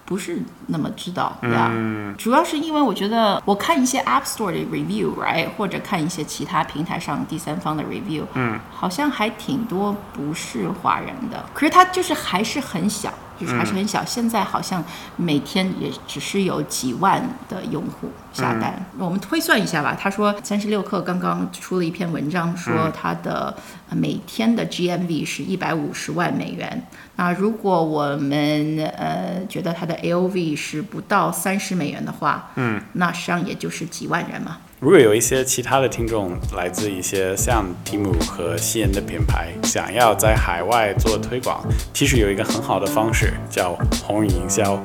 [0.09, 1.71] 不是那么知道呀
[2.17, 14.05] 主要是因为我觉得我看一些 App Store 的 review，right，或者看一些其他平台上第三方的 review，嗯，好像还挺多不是华人的，可是它就是还是很小，就是还是很小。
[14.05, 14.83] 现在好像
[15.17, 18.85] 每天也只是有几万的用户下单。
[18.99, 23.57] 我们推算一下吧，他说三十六氪刚刚出了一篇文章，说它的
[23.89, 26.87] 呃每天的 GMV 是一百五十万美元。
[27.17, 34.59] 那如果我们呃觉得它的 AOV 是不到三十美元的话，嗯，那实际上也就是几万人嘛。
[34.81, 44.81] 如果有一些其他的听众来自一些像 Tim 和西恩的品牌，想要在海外做推广，其实有一个很好的方式叫红人营销。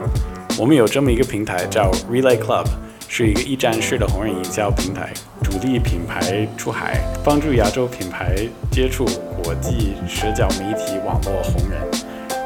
[0.58, 2.66] 我们有这么一个平台叫 Relay Club，
[3.08, 8.36] 是一个一站式的红人营销平台，主力品牌出海，帮助亚洲品牌
[8.72, 9.06] 接触
[9.44, 11.80] 国际社交媒体网络红人。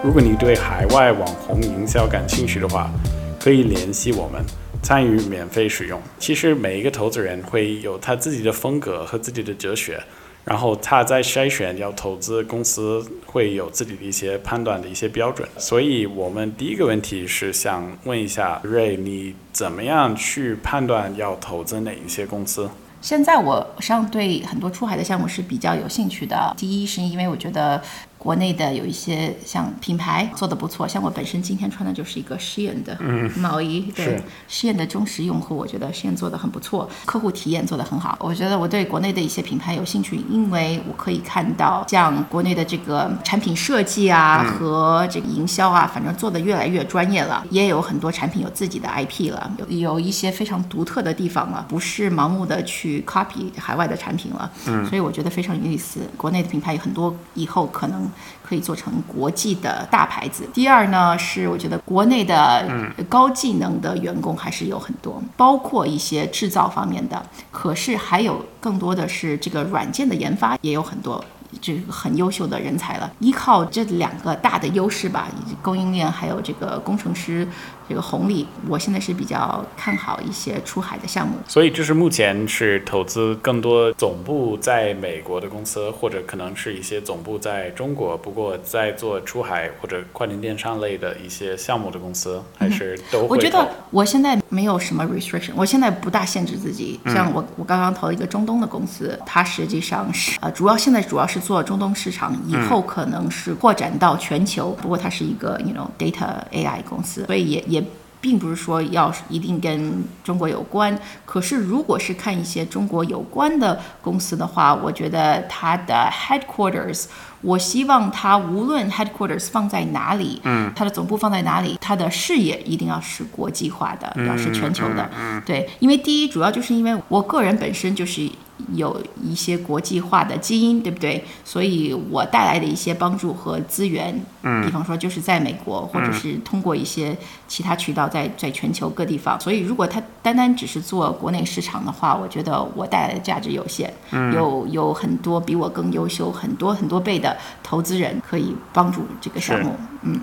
[0.03, 2.91] 如果你对海外网红营销感兴趣的话，
[3.39, 4.43] 可以联系我们，
[4.81, 6.01] 参与免费使用。
[6.19, 10.01] 其实每一个投资人会有他自己的风格和自己的哲学。
[10.45, 22.69] 然后他在筛选要投资公司会有自己的一些判断的一些标准，所以我们第一个问题是想问一下瑞，你怎么样去判断要投资哪一些公司？
[23.01, 26.53] 现在我实际上对很多出海的项目是比较有兴趣的。
[26.55, 27.83] 第一是因为我觉得。
[28.27, 32.99] 国内的有一些像品牌做的不错，像我本身今天穿的就是一个诗燕的
[33.37, 38.17] 毛衣，对诗燕的忠实用户，我觉得诗燕做的很不错，客户体验做的很好。
[38.19, 54.51] 我觉得我对国内的一些品牌有兴趣，因为我可以看到像国内的这个产品设计啊和这个营销啊，反正做的越来越专业了，也有很多产品有自己的 IP 了，有有一些非常独特的地方了，不是盲目的去 copy 海外的产品了。
[54.65, 56.01] 嗯，所以我觉得非常有意思。
[56.17, 58.05] 国内的品牌有很多，以后可能。
[58.43, 60.47] 可以做成国际的大牌子。
[60.53, 62.65] 第二呢，是我觉得国内的
[63.09, 71.23] 高技能的员工还是有很多，包括一些制造方面的，可是还有更多的是这个软件的研发也有很多。
[71.61, 77.47] 这个很优秀的人才了，依靠这两个大的优势吧，以及供应链还有这个工程师
[77.89, 81.37] 这个红利，我现在是比较看好一些出海的项目。
[81.47, 93.27] 所以就是目前是投资更多总部在美国的公司，或者可能是一些总部在中国，不过在做出海或者跨境电商类的一些项目的公司，还是都会。
[93.29, 96.99] 我觉得我现在没有什么 restriction，我现在不大限制自己。
[97.05, 101.37] 像我我刚刚投了一个中东的公司，它实际上是呃主要现在主要是。
[101.47, 107.76] 做中东市场以后可能是扩展到全球，不过它是一个 you know data AI 公司，所以也也
[108.19, 110.97] 并不是说要一定跟中国有关。
[111.25, 117.05] 可是如果是看一些中国有关的公司的话，我觉得它的 headquarters，
[117.41, 125.09] 我希望它无论 headquarters 放在哪里，嗯，它的总部放在哪里，它的视野一定要是国际化的，要是全球的，
[125.45, 128.29] 对，因为第一主要就是因为我个人本身就是。
[128.73, 131.23] 有一些国际化的基因，对不对？
[131.45, 137.15] 所以我带来的一些帮助和资源，嗯，比方说就是在美国，或者是通过一些
[137.47, 139.39] 其他渠道，在在全球各地方。
[139.39, 143.93] 所以如果他单单只是做国内市场的话，我觉得我带来的价值有限。
[144.11, 149.75] 嗯，有有很多比我更优秀很多很多倍的投资人可以帮助这个项目。
[150.01, 150.19] 嗯。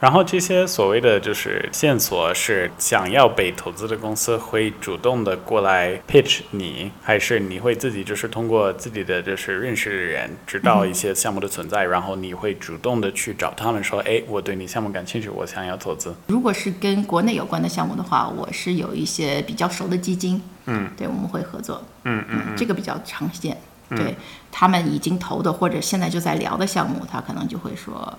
[0.00, 16.14] 然后这些所谓的就是线索，是想要被投资的公司会主动的过来 pitch 你，还是你会自己就是通过自己的就是认识的人知道一些项目的存在，然后你会主动的去找他们说，哎，我对你项目感兴趣，我想要投资。
[16.28, 23.58] 如果是跟国内有关的项目的话，我是有一些比较熟的基金，嗯，对，我们会合作，嗯嗯，这个比较常见，
[23.90, 24.14] 对
[24.52, 28.16] 他们已经投的或者现在就在聊的项目，他可能就会说。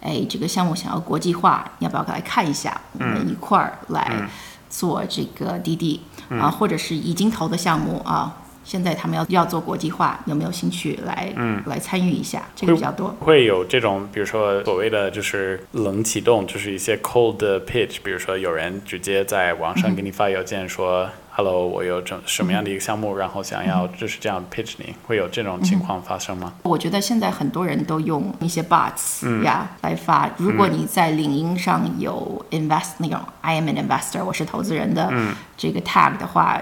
[0.00, 2.80] 哎，这个项目想要国际化，要不要来看一下？
[2.98, 4.28] 我们一块儿来
[4.68, 11.32] 做这个滴滴啊，或者是已经投的项目啊，现在他们要要做国际化，有没有兴趣来
[11.66, 12.42] 来参与一下？
[12.56, 13.14] 这个比较多。
[13.20, 21.08] 会有这种，比如说所谓的就是冷启动，就是一些 cold pitch，比如说有人直接在网上给你发邮件说。
[21.32, 26.52] Hello，我有这什么样的一个项目，然后想要就是这样 pitch 你，会有这种情况发生吗？
[26.64, 30.28] 我觉得现在很多人都用一些 bots 呀来发。
[30.36, 35.10] 如果你在领英上有 invest 那种 I am an investor，我是投资人的
[35.56, 36.60] 这个 tag 的话，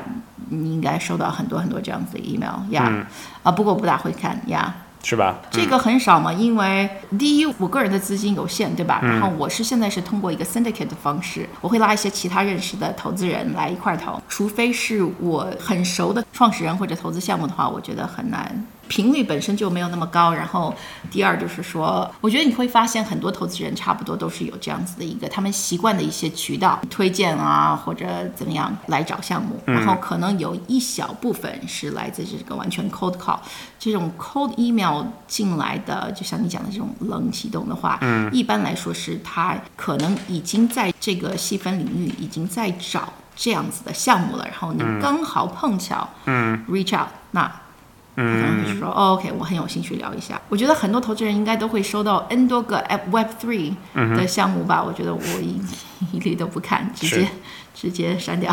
[0.51, 3.07] 你应该收到很多很多这样子的 email 呀。
[3.43, 4.75] 啊，不过我不大会看呀。
[5.03, 5.39] 是吧？
[5.51, 6.89] 这个很少嘛，因为
[7.19, 9.01] 第一，我个人的资金有限，对吧？
[9.03, 18.67] 然后我是现在是通过一个 syndicate 的方式，我会拉一些其他认识的投资人来一块投，除非是我很熟的创始人或者投资项目的话，我觉得很难。
[18.89, 20.75] 频率本身就没有那么高，然后
[21.11, 33.39] 第二就是说，我觉得你会发现很多投资人差不多都是有这样子的一个他们习惯的一些渠道推荐啊，或者怎么样来找项目，然后可能有一小部分是来自这个完全 cold call，
[33.79, 47.51] 这种 cold email 进来的，就像你讲的这种冷启动的话，嗯，一般来说是他可能已经在这个细分领域已经在找这样子的项目了，然后你刚好碰巧，嗯，reach out 那。
[48.19, 50.41] 可能就是说，OK，我很有兴趣聊一下。
[50.49, 52.79] 我觉得很多投资人应该都会收到 N 多个
[53.13, 54.83] Web Three 的项目吧。
[54.83, 55.61] 我觉得我一
[56.13, 57.29] 一律都不看，直接
[57.75, 58.53] 直接删掉。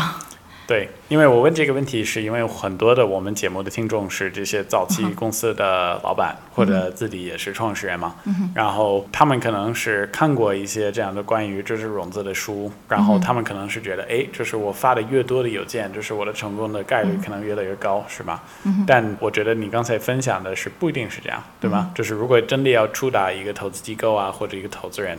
[0.68, 8.16] 对，因为我问这个问题，是因为很多的我们节目的听众是这些早期公司的老板，或者自己也是创始人嘛。
[8.54, 18.44] 然后他们可能是看过一些这样的关于知识融资的书，然后他们可能是觉得，哎，就是我发的越多的邮件，就是我的成功的概率可能越来越高，是吧？
[18.88, 21.92] 但我觉得你刚才分享的是不一定是这样，对吗？
[21.94, 25.18] 就是如果真的要触达一个投资机构啊，或者一个投资人，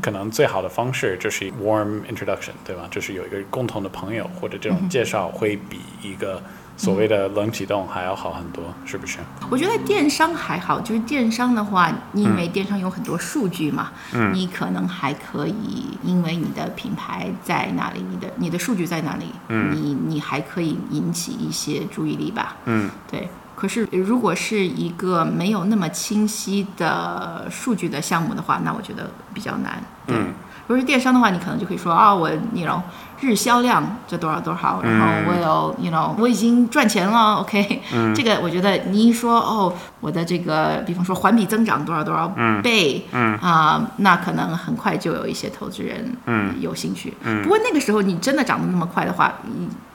[0.00, 2.86] 可能最好的方式就是 warm introduction，对吧？
[2.90, 4.78] 就是有一个共同的朋友或者这种。
[4.88, 6.42] 介绍会比一个
[6.76, 9.20] 所谓的冷启动还要好很多，是不是？
[9.48, 23.28] 我觉得电商还好，就是电商的话，因为电商有很多数据嘛，嗯，你可能还可以，因为你的品牌在哪里，你的你的数据在哪里，嗯，你你还可以引起一些注意力吧，嗯，对。
[23.54, 30.32] 可是如果是一个没有那么清晰的数据的项目的话，那我觉得比较难，嗯。
[30.68, 32.80] 如果是电商的话，你可能就可以说啊，我你 know
[33.22, 37.80] 日销量这多少多少，然后我有 you know 我已经赚钱了，OK，
[38.14, 42.26] 这个我觉得你一说哦，我的这个比方说环比增长多少多少
[42.62, 46.16] 倍，嗯啊，那可能很快就有一些投资人
[46.60, 47.14] 有兴趣。
[47.44, 49.32] 不过那个时候你真的涨得那么快的话，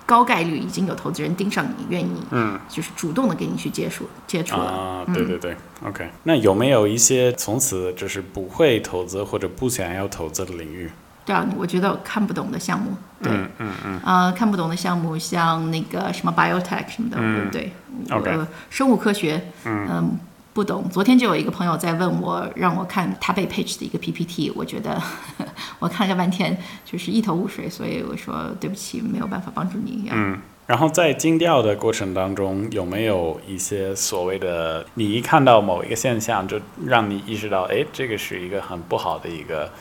[0.06, 4.64] 高概率已经有投资人盯上你，愿意，嗯，就是主动的给你去接触接触了。
[4.64, 5.54] 啊，对对对
[5.86, 6.10] ，OK。
[6.24, 10.90] 那有没有一些从此就是不会投资或者不想要投资的领域？
[11.28, 17.72] 对啊，我觉得看不懂的项目，对，嗯嗯，啊，看不懂的项目，像那个什么 biotech 什么的，对不对
[18.10, 18.48] ？OK。
[18.70, 20.18] 生物科学，嗯。
[20.54, 25.00] 不懂，昨天就有一个朋友在问我，让我看他被 page 的一个 PPT，我觉得
[25.78, 30.10] 我看了半天就是一头雾水，所以我说对不起，没有办法帮助你。
[30.12, 39.72] 嗯，然后在精调的过程当中，有没有一些所谓的，你一看到某一个现象，就让你意识到，哎，这个是一个很不好的一个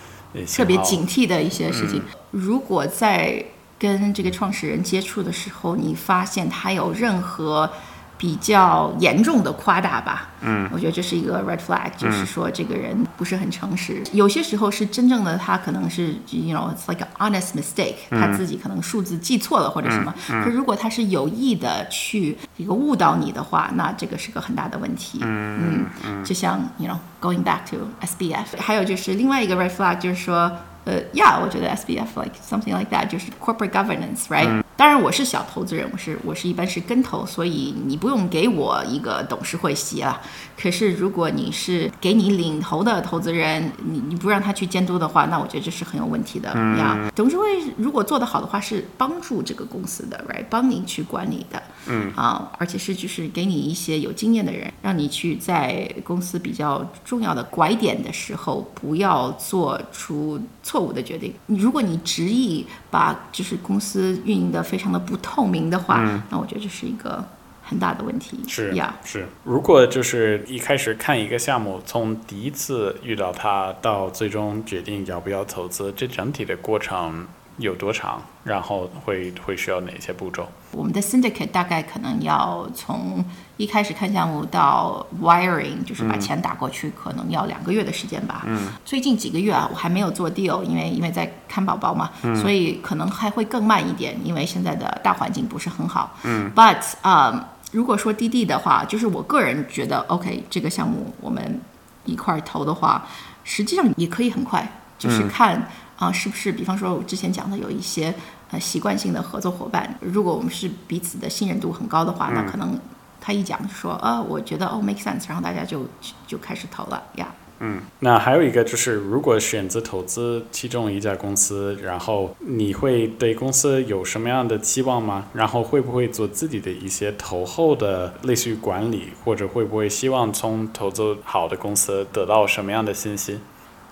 [0.44, 2.02] 特别警惕的一些事情。
[2.30, 3.44] 如果在
[3.78, 7.70] 跟这个创始人接触的时候，你发现他有任何
[8.18, 14.02] 比较严重的夸大吧，嗯，我觉得这是一个 red flag，就是说这个人不是很诚实。
[14.12, 20.14] 有些时候是真正的他可能是，you know，it's like an honest mistake，他自己可能数字记错了或者什么。
[20.26, 25.18] 可如果他是有意的去一个误导你的话，那这个是个很大的问题。
[25.22, 30.50] 嗯嗯，就像 you know going back to SBF，还有就是另外一个 red flag，就是说，
[30.84, 34.62] 呃，yeah，我觉得 SBF like something like that，就是 corporate governance，right？
[34.76, 40.20] 当然，我是小投资人，我是我是一般是跟投，所以你不用给我一个董事会席啊。
[40.60, 47.10] 可是如果你是给你领头的投资人，你你不让他去监督的话，那我觉得这是很有问题的呀。
[47.14, 47.44] 董事会
[47.78, 61.32] 如果做得好的话，是帮助这个公司的，right，帮你去管理的，嗯啊，而且是就是给你一些有经验的人，让你去在公司比较重要的拐点的时候，不要做出错误的决定。
[61.46, 62.66] 如果你执意
[62.96, 64.56] 把就是公司运营的。
[64.62, 67.22] 非常的不透明的话，那我觉得这是一个
[67.62, 68.42] 很大的问题。
[68.48, 69.28] 是呀，是。
[69.44, 77.26] 如果就是一开始看一个项目，从第一次遇到它到最终决定要不要投资，这整体的过程
[77.58, 78.20] 有多长？
[78.44, 80.46] 然后会会需要哪些步骤？
[80.70, 83.24] 我们的 syndicate 大概可能要从
[83.56, 88.42] 一开始看项目到 wiring，就是把钱打过去，可能要两个月的时间吧。
[88.46, 88.68] 嗯。
[88.84, 96.16] 最近几个月啊，我还没有做 deal，因为因为在看宝宝嘛，所以可能还会更慢一点，因为现在的大环境不是很好。
[96.22, 96.52] 嗯。
[96.54, 101.60] But 啊，如果说滴滴的话，就是我个人觉得 OK，这个项目我们
[102.04, 103.04] 一块投的话，
[103.42, 108.14] 实际上也可以很快，就是看啊是不是，比方说我之前讲的有一些。
[108.52, 112.78] 呃，习惯性的合作伙伴，如果我们是彼此的信任度很高的话，那可能
[113.20, 115.84] 他一讲说，啊，我觉得哦，make sense，然后大家就
[116.28, 117.34] 就开始投了呀。
[117.58, 125.26] 嗯，那还有一个就是，如果选择投资其中一家公司，然后你会对公司有什么样的期望吗？
[125.32, 133.40] 然后会不会做自己的一些投后的类似于管理，或者会不会希望从投资好的公司得到什么样的信息？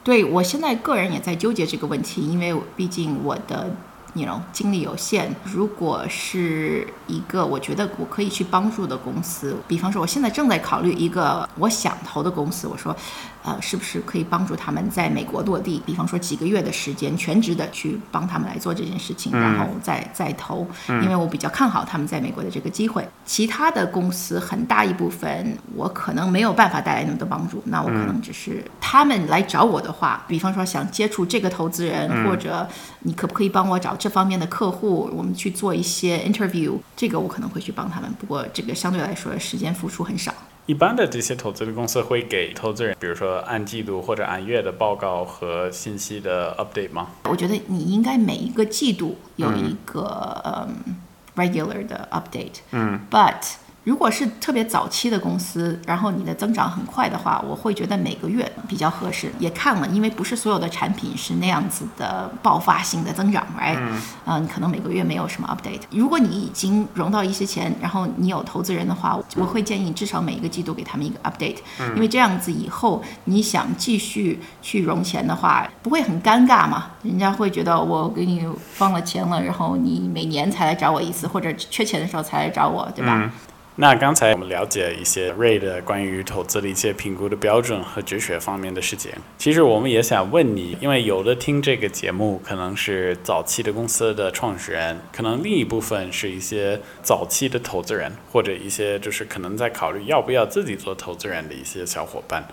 [0.05, 3.75] 对我现在个人也在纠结这个问题，因为毕竟我的。
[4.15, 12.97] 你 know 精力有限，如果是一个我觉得我可以去帮助的公司，比方说我现在正在考虑一个我想投的公司，我说，
[13.43, 15.83] 呃，是不是可以帮助他们在美国落地？
[15.85, 23.07] 比方说几个月的时间，全职的去帮他们来做这件事情，然后再再投，因为我比较看好他们在美国的这个机会。
[23.27, 32.65] 其他的公司很大一部分我可能没有办法带来那么多帮助，那我可能只是他们来找我的话，比方说想接触这个投资人，或者
[33.01, 33.97] 你可不可以帮我找？
[34.05, 38.15] 这方面的客户，我们去做一些 interview，这个我可能会去帮他们。
[38.19, 40.31] 不过这个相对来说时间付出很少。
[40.67, 47.13] 一般的这些投资的公司会给投资人，比如说按季度或者按月的报告和信息的 update 吗？
[47.31, 50.97] 我觉得你应该每一个季度有一个嗯
[51.37, 52.57] regular 的 update。
[52.73, 59.31] 嗯，but 如果是特别早期的公司，然后你的增长很快的话，我会觉得每个月比较合适。
[59.39, 63.79] 也看了，因为不是所有的产品是那样子的爆发性的增长，right？
[64.25, 65.83] 嗯，可能每个月没有什么 update。
[65.91, 71.59] 如果你已经融到一些钱，然后你有投资人的话，我会建议至少每一个季度给他们一个 update，
[71.95, 76.87] 因为这样子以后你想继续去融钱的话，不会很尴尬嘛？
[77.03, 83.31] 人家会觉得我给你放了钱了，然后你每年才来找我一次，或者缺钱的时候才来找我，对吧？
[83.77, 89.11] 那刚才我们了解一些 Ray 的关于投资的一些评估的标准和哲学方面的事情。
[89.37, 102.47] 其实我们也想问你，因为有的听这个节目可能是早期的公司的创始人，可能另一部分是一些早期的投资人，或者一些就是可能在考虑要不要自己做投资人的一些小伙伴。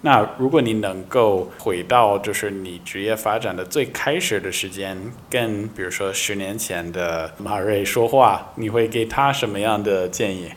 [0.00, 4.98] 那如果你能够回到就是你职业发展的最开始的时间，
[5.28, 10.48] 跟比如说十年前的马瑞说话，你会给他什么样的建议？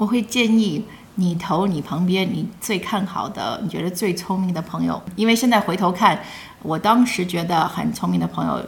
[0.00, 0.82] 我会建议
[1.16, 6.18] 你投你旁边你最看好的、你觉得最聪明的朋友，因为现在回头看，
[6.62, 8.64] 我当时觉得很聪明的朋友，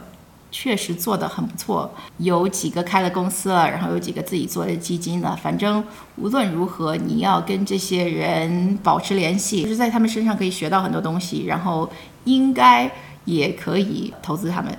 [0.51, 1.91] 确实做得很不错。
[2.19, 5.35] 有几个开了公司了，然后有几个自己做的基金了。
[5.41, 5.83] 反正
[6.17, 11.89] 无论如何，你要跟这些人保持联系，就是在他们身上可以学到很多东西，然后
[12.25, 12.91] 应该
[13.25, 14.77] 也可以投资他们。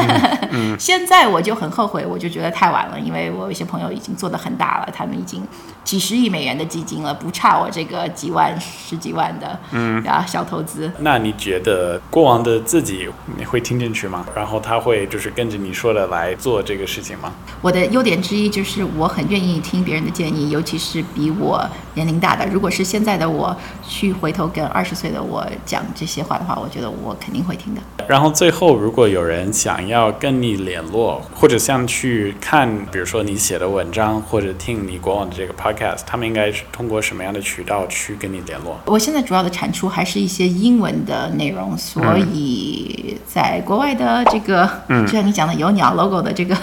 [0.78, 5.42] 现在我就很后悔，我就觉得太晚了，因为我有一些朋友已经做得很大了，他们已经
[5.88, 10.92] 几十亿美元的基金了，不差我这个几万、十几万的，嗯，啊，小投资。
[10.98, 13.08] 那你觉得过往的自己
[13.38, 14.26] 你会听进去吗？
[14.36, 17.32] 然后他会就是跟着你说的来做这个事情吗？
[17.62, 22.46] 我的优点之一就是我很愿意听别人的建议，尤其是比我年龄大的。
[22.48, 27.80] 如果是现在的我去回头跟二十岁的我讲这些话的话，我觉得我肯定会听的。
[28.06, 38.78] 然后最后，如果有人想要跟你联络，或者想去看，比如说你写的文章，或者听你过往的这个 podcast，他们应该是通过什么样的渠道去跟你联络？
[38.86, 46.54] 我现在主要的产出还是一些英文的内容，所以在国外的这个，就像你讲的有鸟 logo 的这个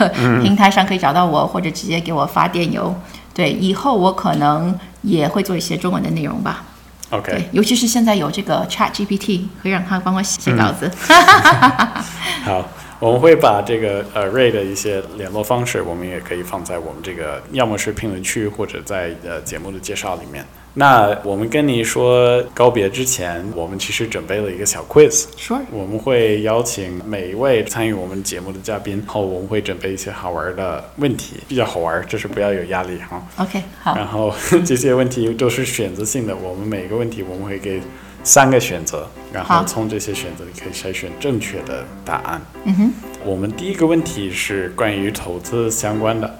[0.41, 2.93] 平台上可以找到我，或者直接给我发电邮。
[3.33, 6.63] 对，以后我可能也会做一些中文的内容吧。
[7.11, 10.89] OK，对，尤其是现在有这个 Chat GPT，可以让他帮我写稿子。
[12.43, 12.65] 好，
[12.99, 20.45] 我们会把这个呃 Ray 的一些联络方式，我们也可以放在我们这个要么是评论区，或者在呃节目的介绍里面。
[20.77, 25.25] 那我们跟你说告别之前，我们其实准备了一个小 quiz。
[25.37, 33.25] Sure，我们会邀请每一位参与我们节目的嘉宾，然后我们会准备一些好玩的问题，比较好玩，就是不要有压力哈。
[33.37, 34.33] OK，好，然后
[34.65, 37.81] 这些问题都是选择性的，我们每个问题我们会给
[38.25, 42.41] 三个选择，然后从这些选择里可以筛选正确的答案。
[42.65, 42.91] 嗯哼，
[43.23, 46.39] 我们第一个问题是关于投资相关的，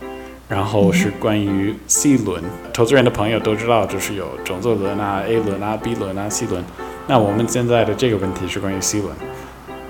[0.49, 2.43] 然后是关于 C 轮。
[2.73, 6.63] 投资人的朋友都知道，就是有种子轮啊、A 轮啊、B 轮啊、C 轮。
[7.07, 9.15] 那我们现在的这个问题是关于 C 轮。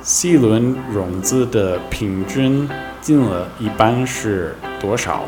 [0.04, 2.70] C 轮融资的平均
[3.00, 5.24] 金额一般是多少？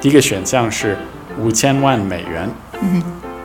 [0.00, 0.98] 第一个选项是
[1.38, 2.50] 五千万美元，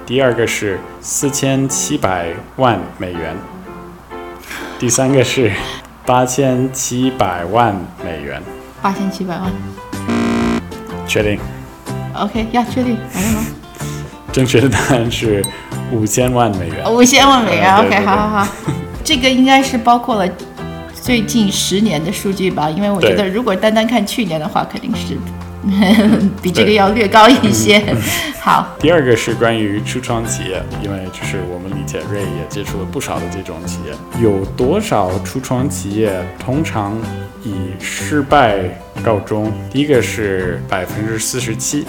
[0.05, 2.27] 第二个是四千七百
[2.57, 3.35] 万美元，
[4.77, 5.49] 第三个是
[6.05, 7.73] 八千七百万
[8.03, 8.41] 美元。
[8.81, 9.49] 八千七百万。
[11.07, 11.39] 确定
[12.15, 13.45] ？OK，呀，确定，来了吗？
[14.31, 15.41] 正确的答案是
[15.89, 16.93] 五千万美元。
[16.93, 18.47] 五千万美元，OK，好好好，
[19.05, 20.29] 这个应该是包括了
[20.93, 22.69] 最近十年的数据吧？
[22.69, 25.17] 因为我觉得如果单单看去年的话，肯定是
[26.41, 27.77] 比这个要略高一些。
[27.87, 27.97] 嗯
[28.43, 36.97] 好，第二个是关于初创企业，因为就是我们理解瑞也接触了不少的这种企业，有多少初创企业通常
[37.41, 38.59] 以失败
[39.01, 39.49] 告终？
[39.71, 41.85] 第一个是百分之四十七，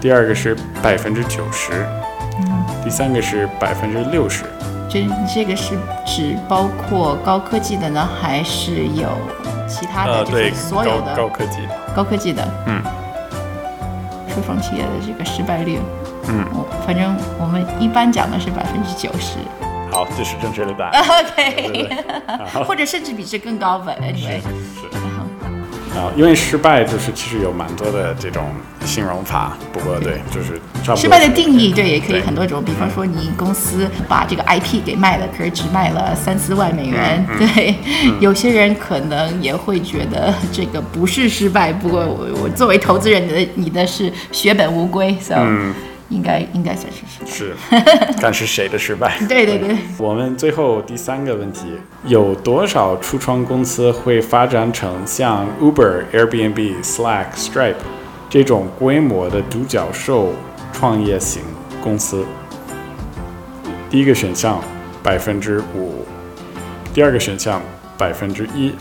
[0.00, 1.86] 第二个是百分之九十，
[2.82, 4.42] 第三个是百分之六十。
[4.90, 9.08] 这这个是指包括高科技的呢，还是有
[9.68, 10.24] 其他的？
[10.24, 11.58] 就是，所有高的高科技，
[11.94, 12.82] 高科技的，嗯，
[14.28, 15.78] 初创企业的这个失败率，
[16.28, 16.44] 嗯。
[16.52, 19.38] 我反正我们一般讲的是百分之九十。
[19.90, 21.02] 好，这是正确的答案。
[21.34, 21.88] 对
[22.64, 25.07] 或者甚至比这更高吧，anyway，是。
[25.98, 28.44] 啊，因为失败就是其实有蛮多的这种
[28.84, 30.96] 形容法，不过对，就是差不多。
[30.96, 37.74] 失败的定义对也可以很多种，比方说你公司把这个 IP 给卖了，可是只卖了三四万美元，嗯对，
[38.20, 45.74] 有些人可能也会觉得这个不是失败，不过我我作为投资人，你的你的是血本无归，so、嗯
[46.08, 47.30] 应该应该算是失败。
[47.30, 49.18] 是， 但是谁的失败。
[49.28, 51.62] 对对对，我们最后第三个问题：
[52.04, 57.74] 有多少初创公司会发展成像 Uber、Airbnb、Slack、Stripe
[58.30, 60.32] 这种规模的独角兽
[60.72, 61.42] 创业型
[61.82, 62.24] 公司？
[63.90, 64.62] 第一个选项
[65.02, 66.04] 百分之五，
[66.92, 67.60] 第二个选项
[67.96, 68.72] 百分之一，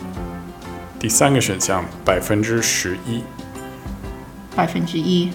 [0.99, 3.23] 第三个选项百分之十一。
[4.55, 5.31] 百分之一，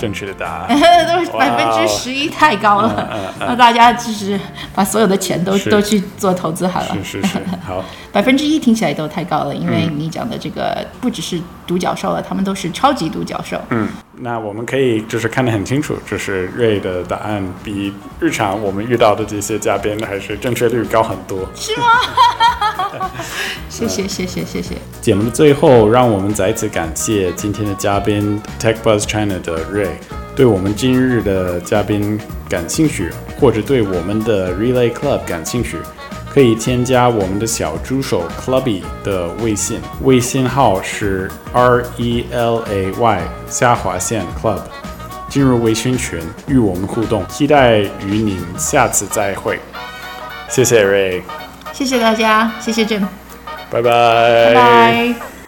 [0.00, 0.68] 正确的答案。
[1.06, 3.08] 都是百分之十一，太高了。
[3.12, 4.38] 嗯嗯 那大家就是
[4.74, 6.96] 把所有的钱都都去做投资好了。
[7.04, 13.60] 是是是， 好，百分之一听起来都太高了，因为你讲的这个不只是独角兽了，他们都是超级独角兽。
[13.68, 13.88] 嗯，
[14.18, 21.38] 那我们可以就是看得很清楚，就是瑞的答案比日常我们遇到的这些嘉宾还是正确率高很多。
[21.54, 21.84] 是吗？
[23.68, 24.74] 谢谢谢谢谢谢。
[25.00, 29.88] 节目的最后，让我们再一次感谢今天的嘉宾 Tech Buzz China 的 Ray，。
[30.36, 32.18] 对我们今日的嘉宾
[32.48, 35.76] 感兴趣，或者对我们的 Relay Club 感兴趣，
[36.32, 44.60] 可以添加我们的小助手 Clubby 的微信，微信号是 R E L A Y 下划线 Club，
[45.28, 49.58] 进入微信群与我们互动，期待与您下次再会。
[50.48, 51.22] 谢谢瑞，
[51.72, 53.02] 谢谢大家，谢谢 Jim，
[53.70, 55.39] 拜拜拜。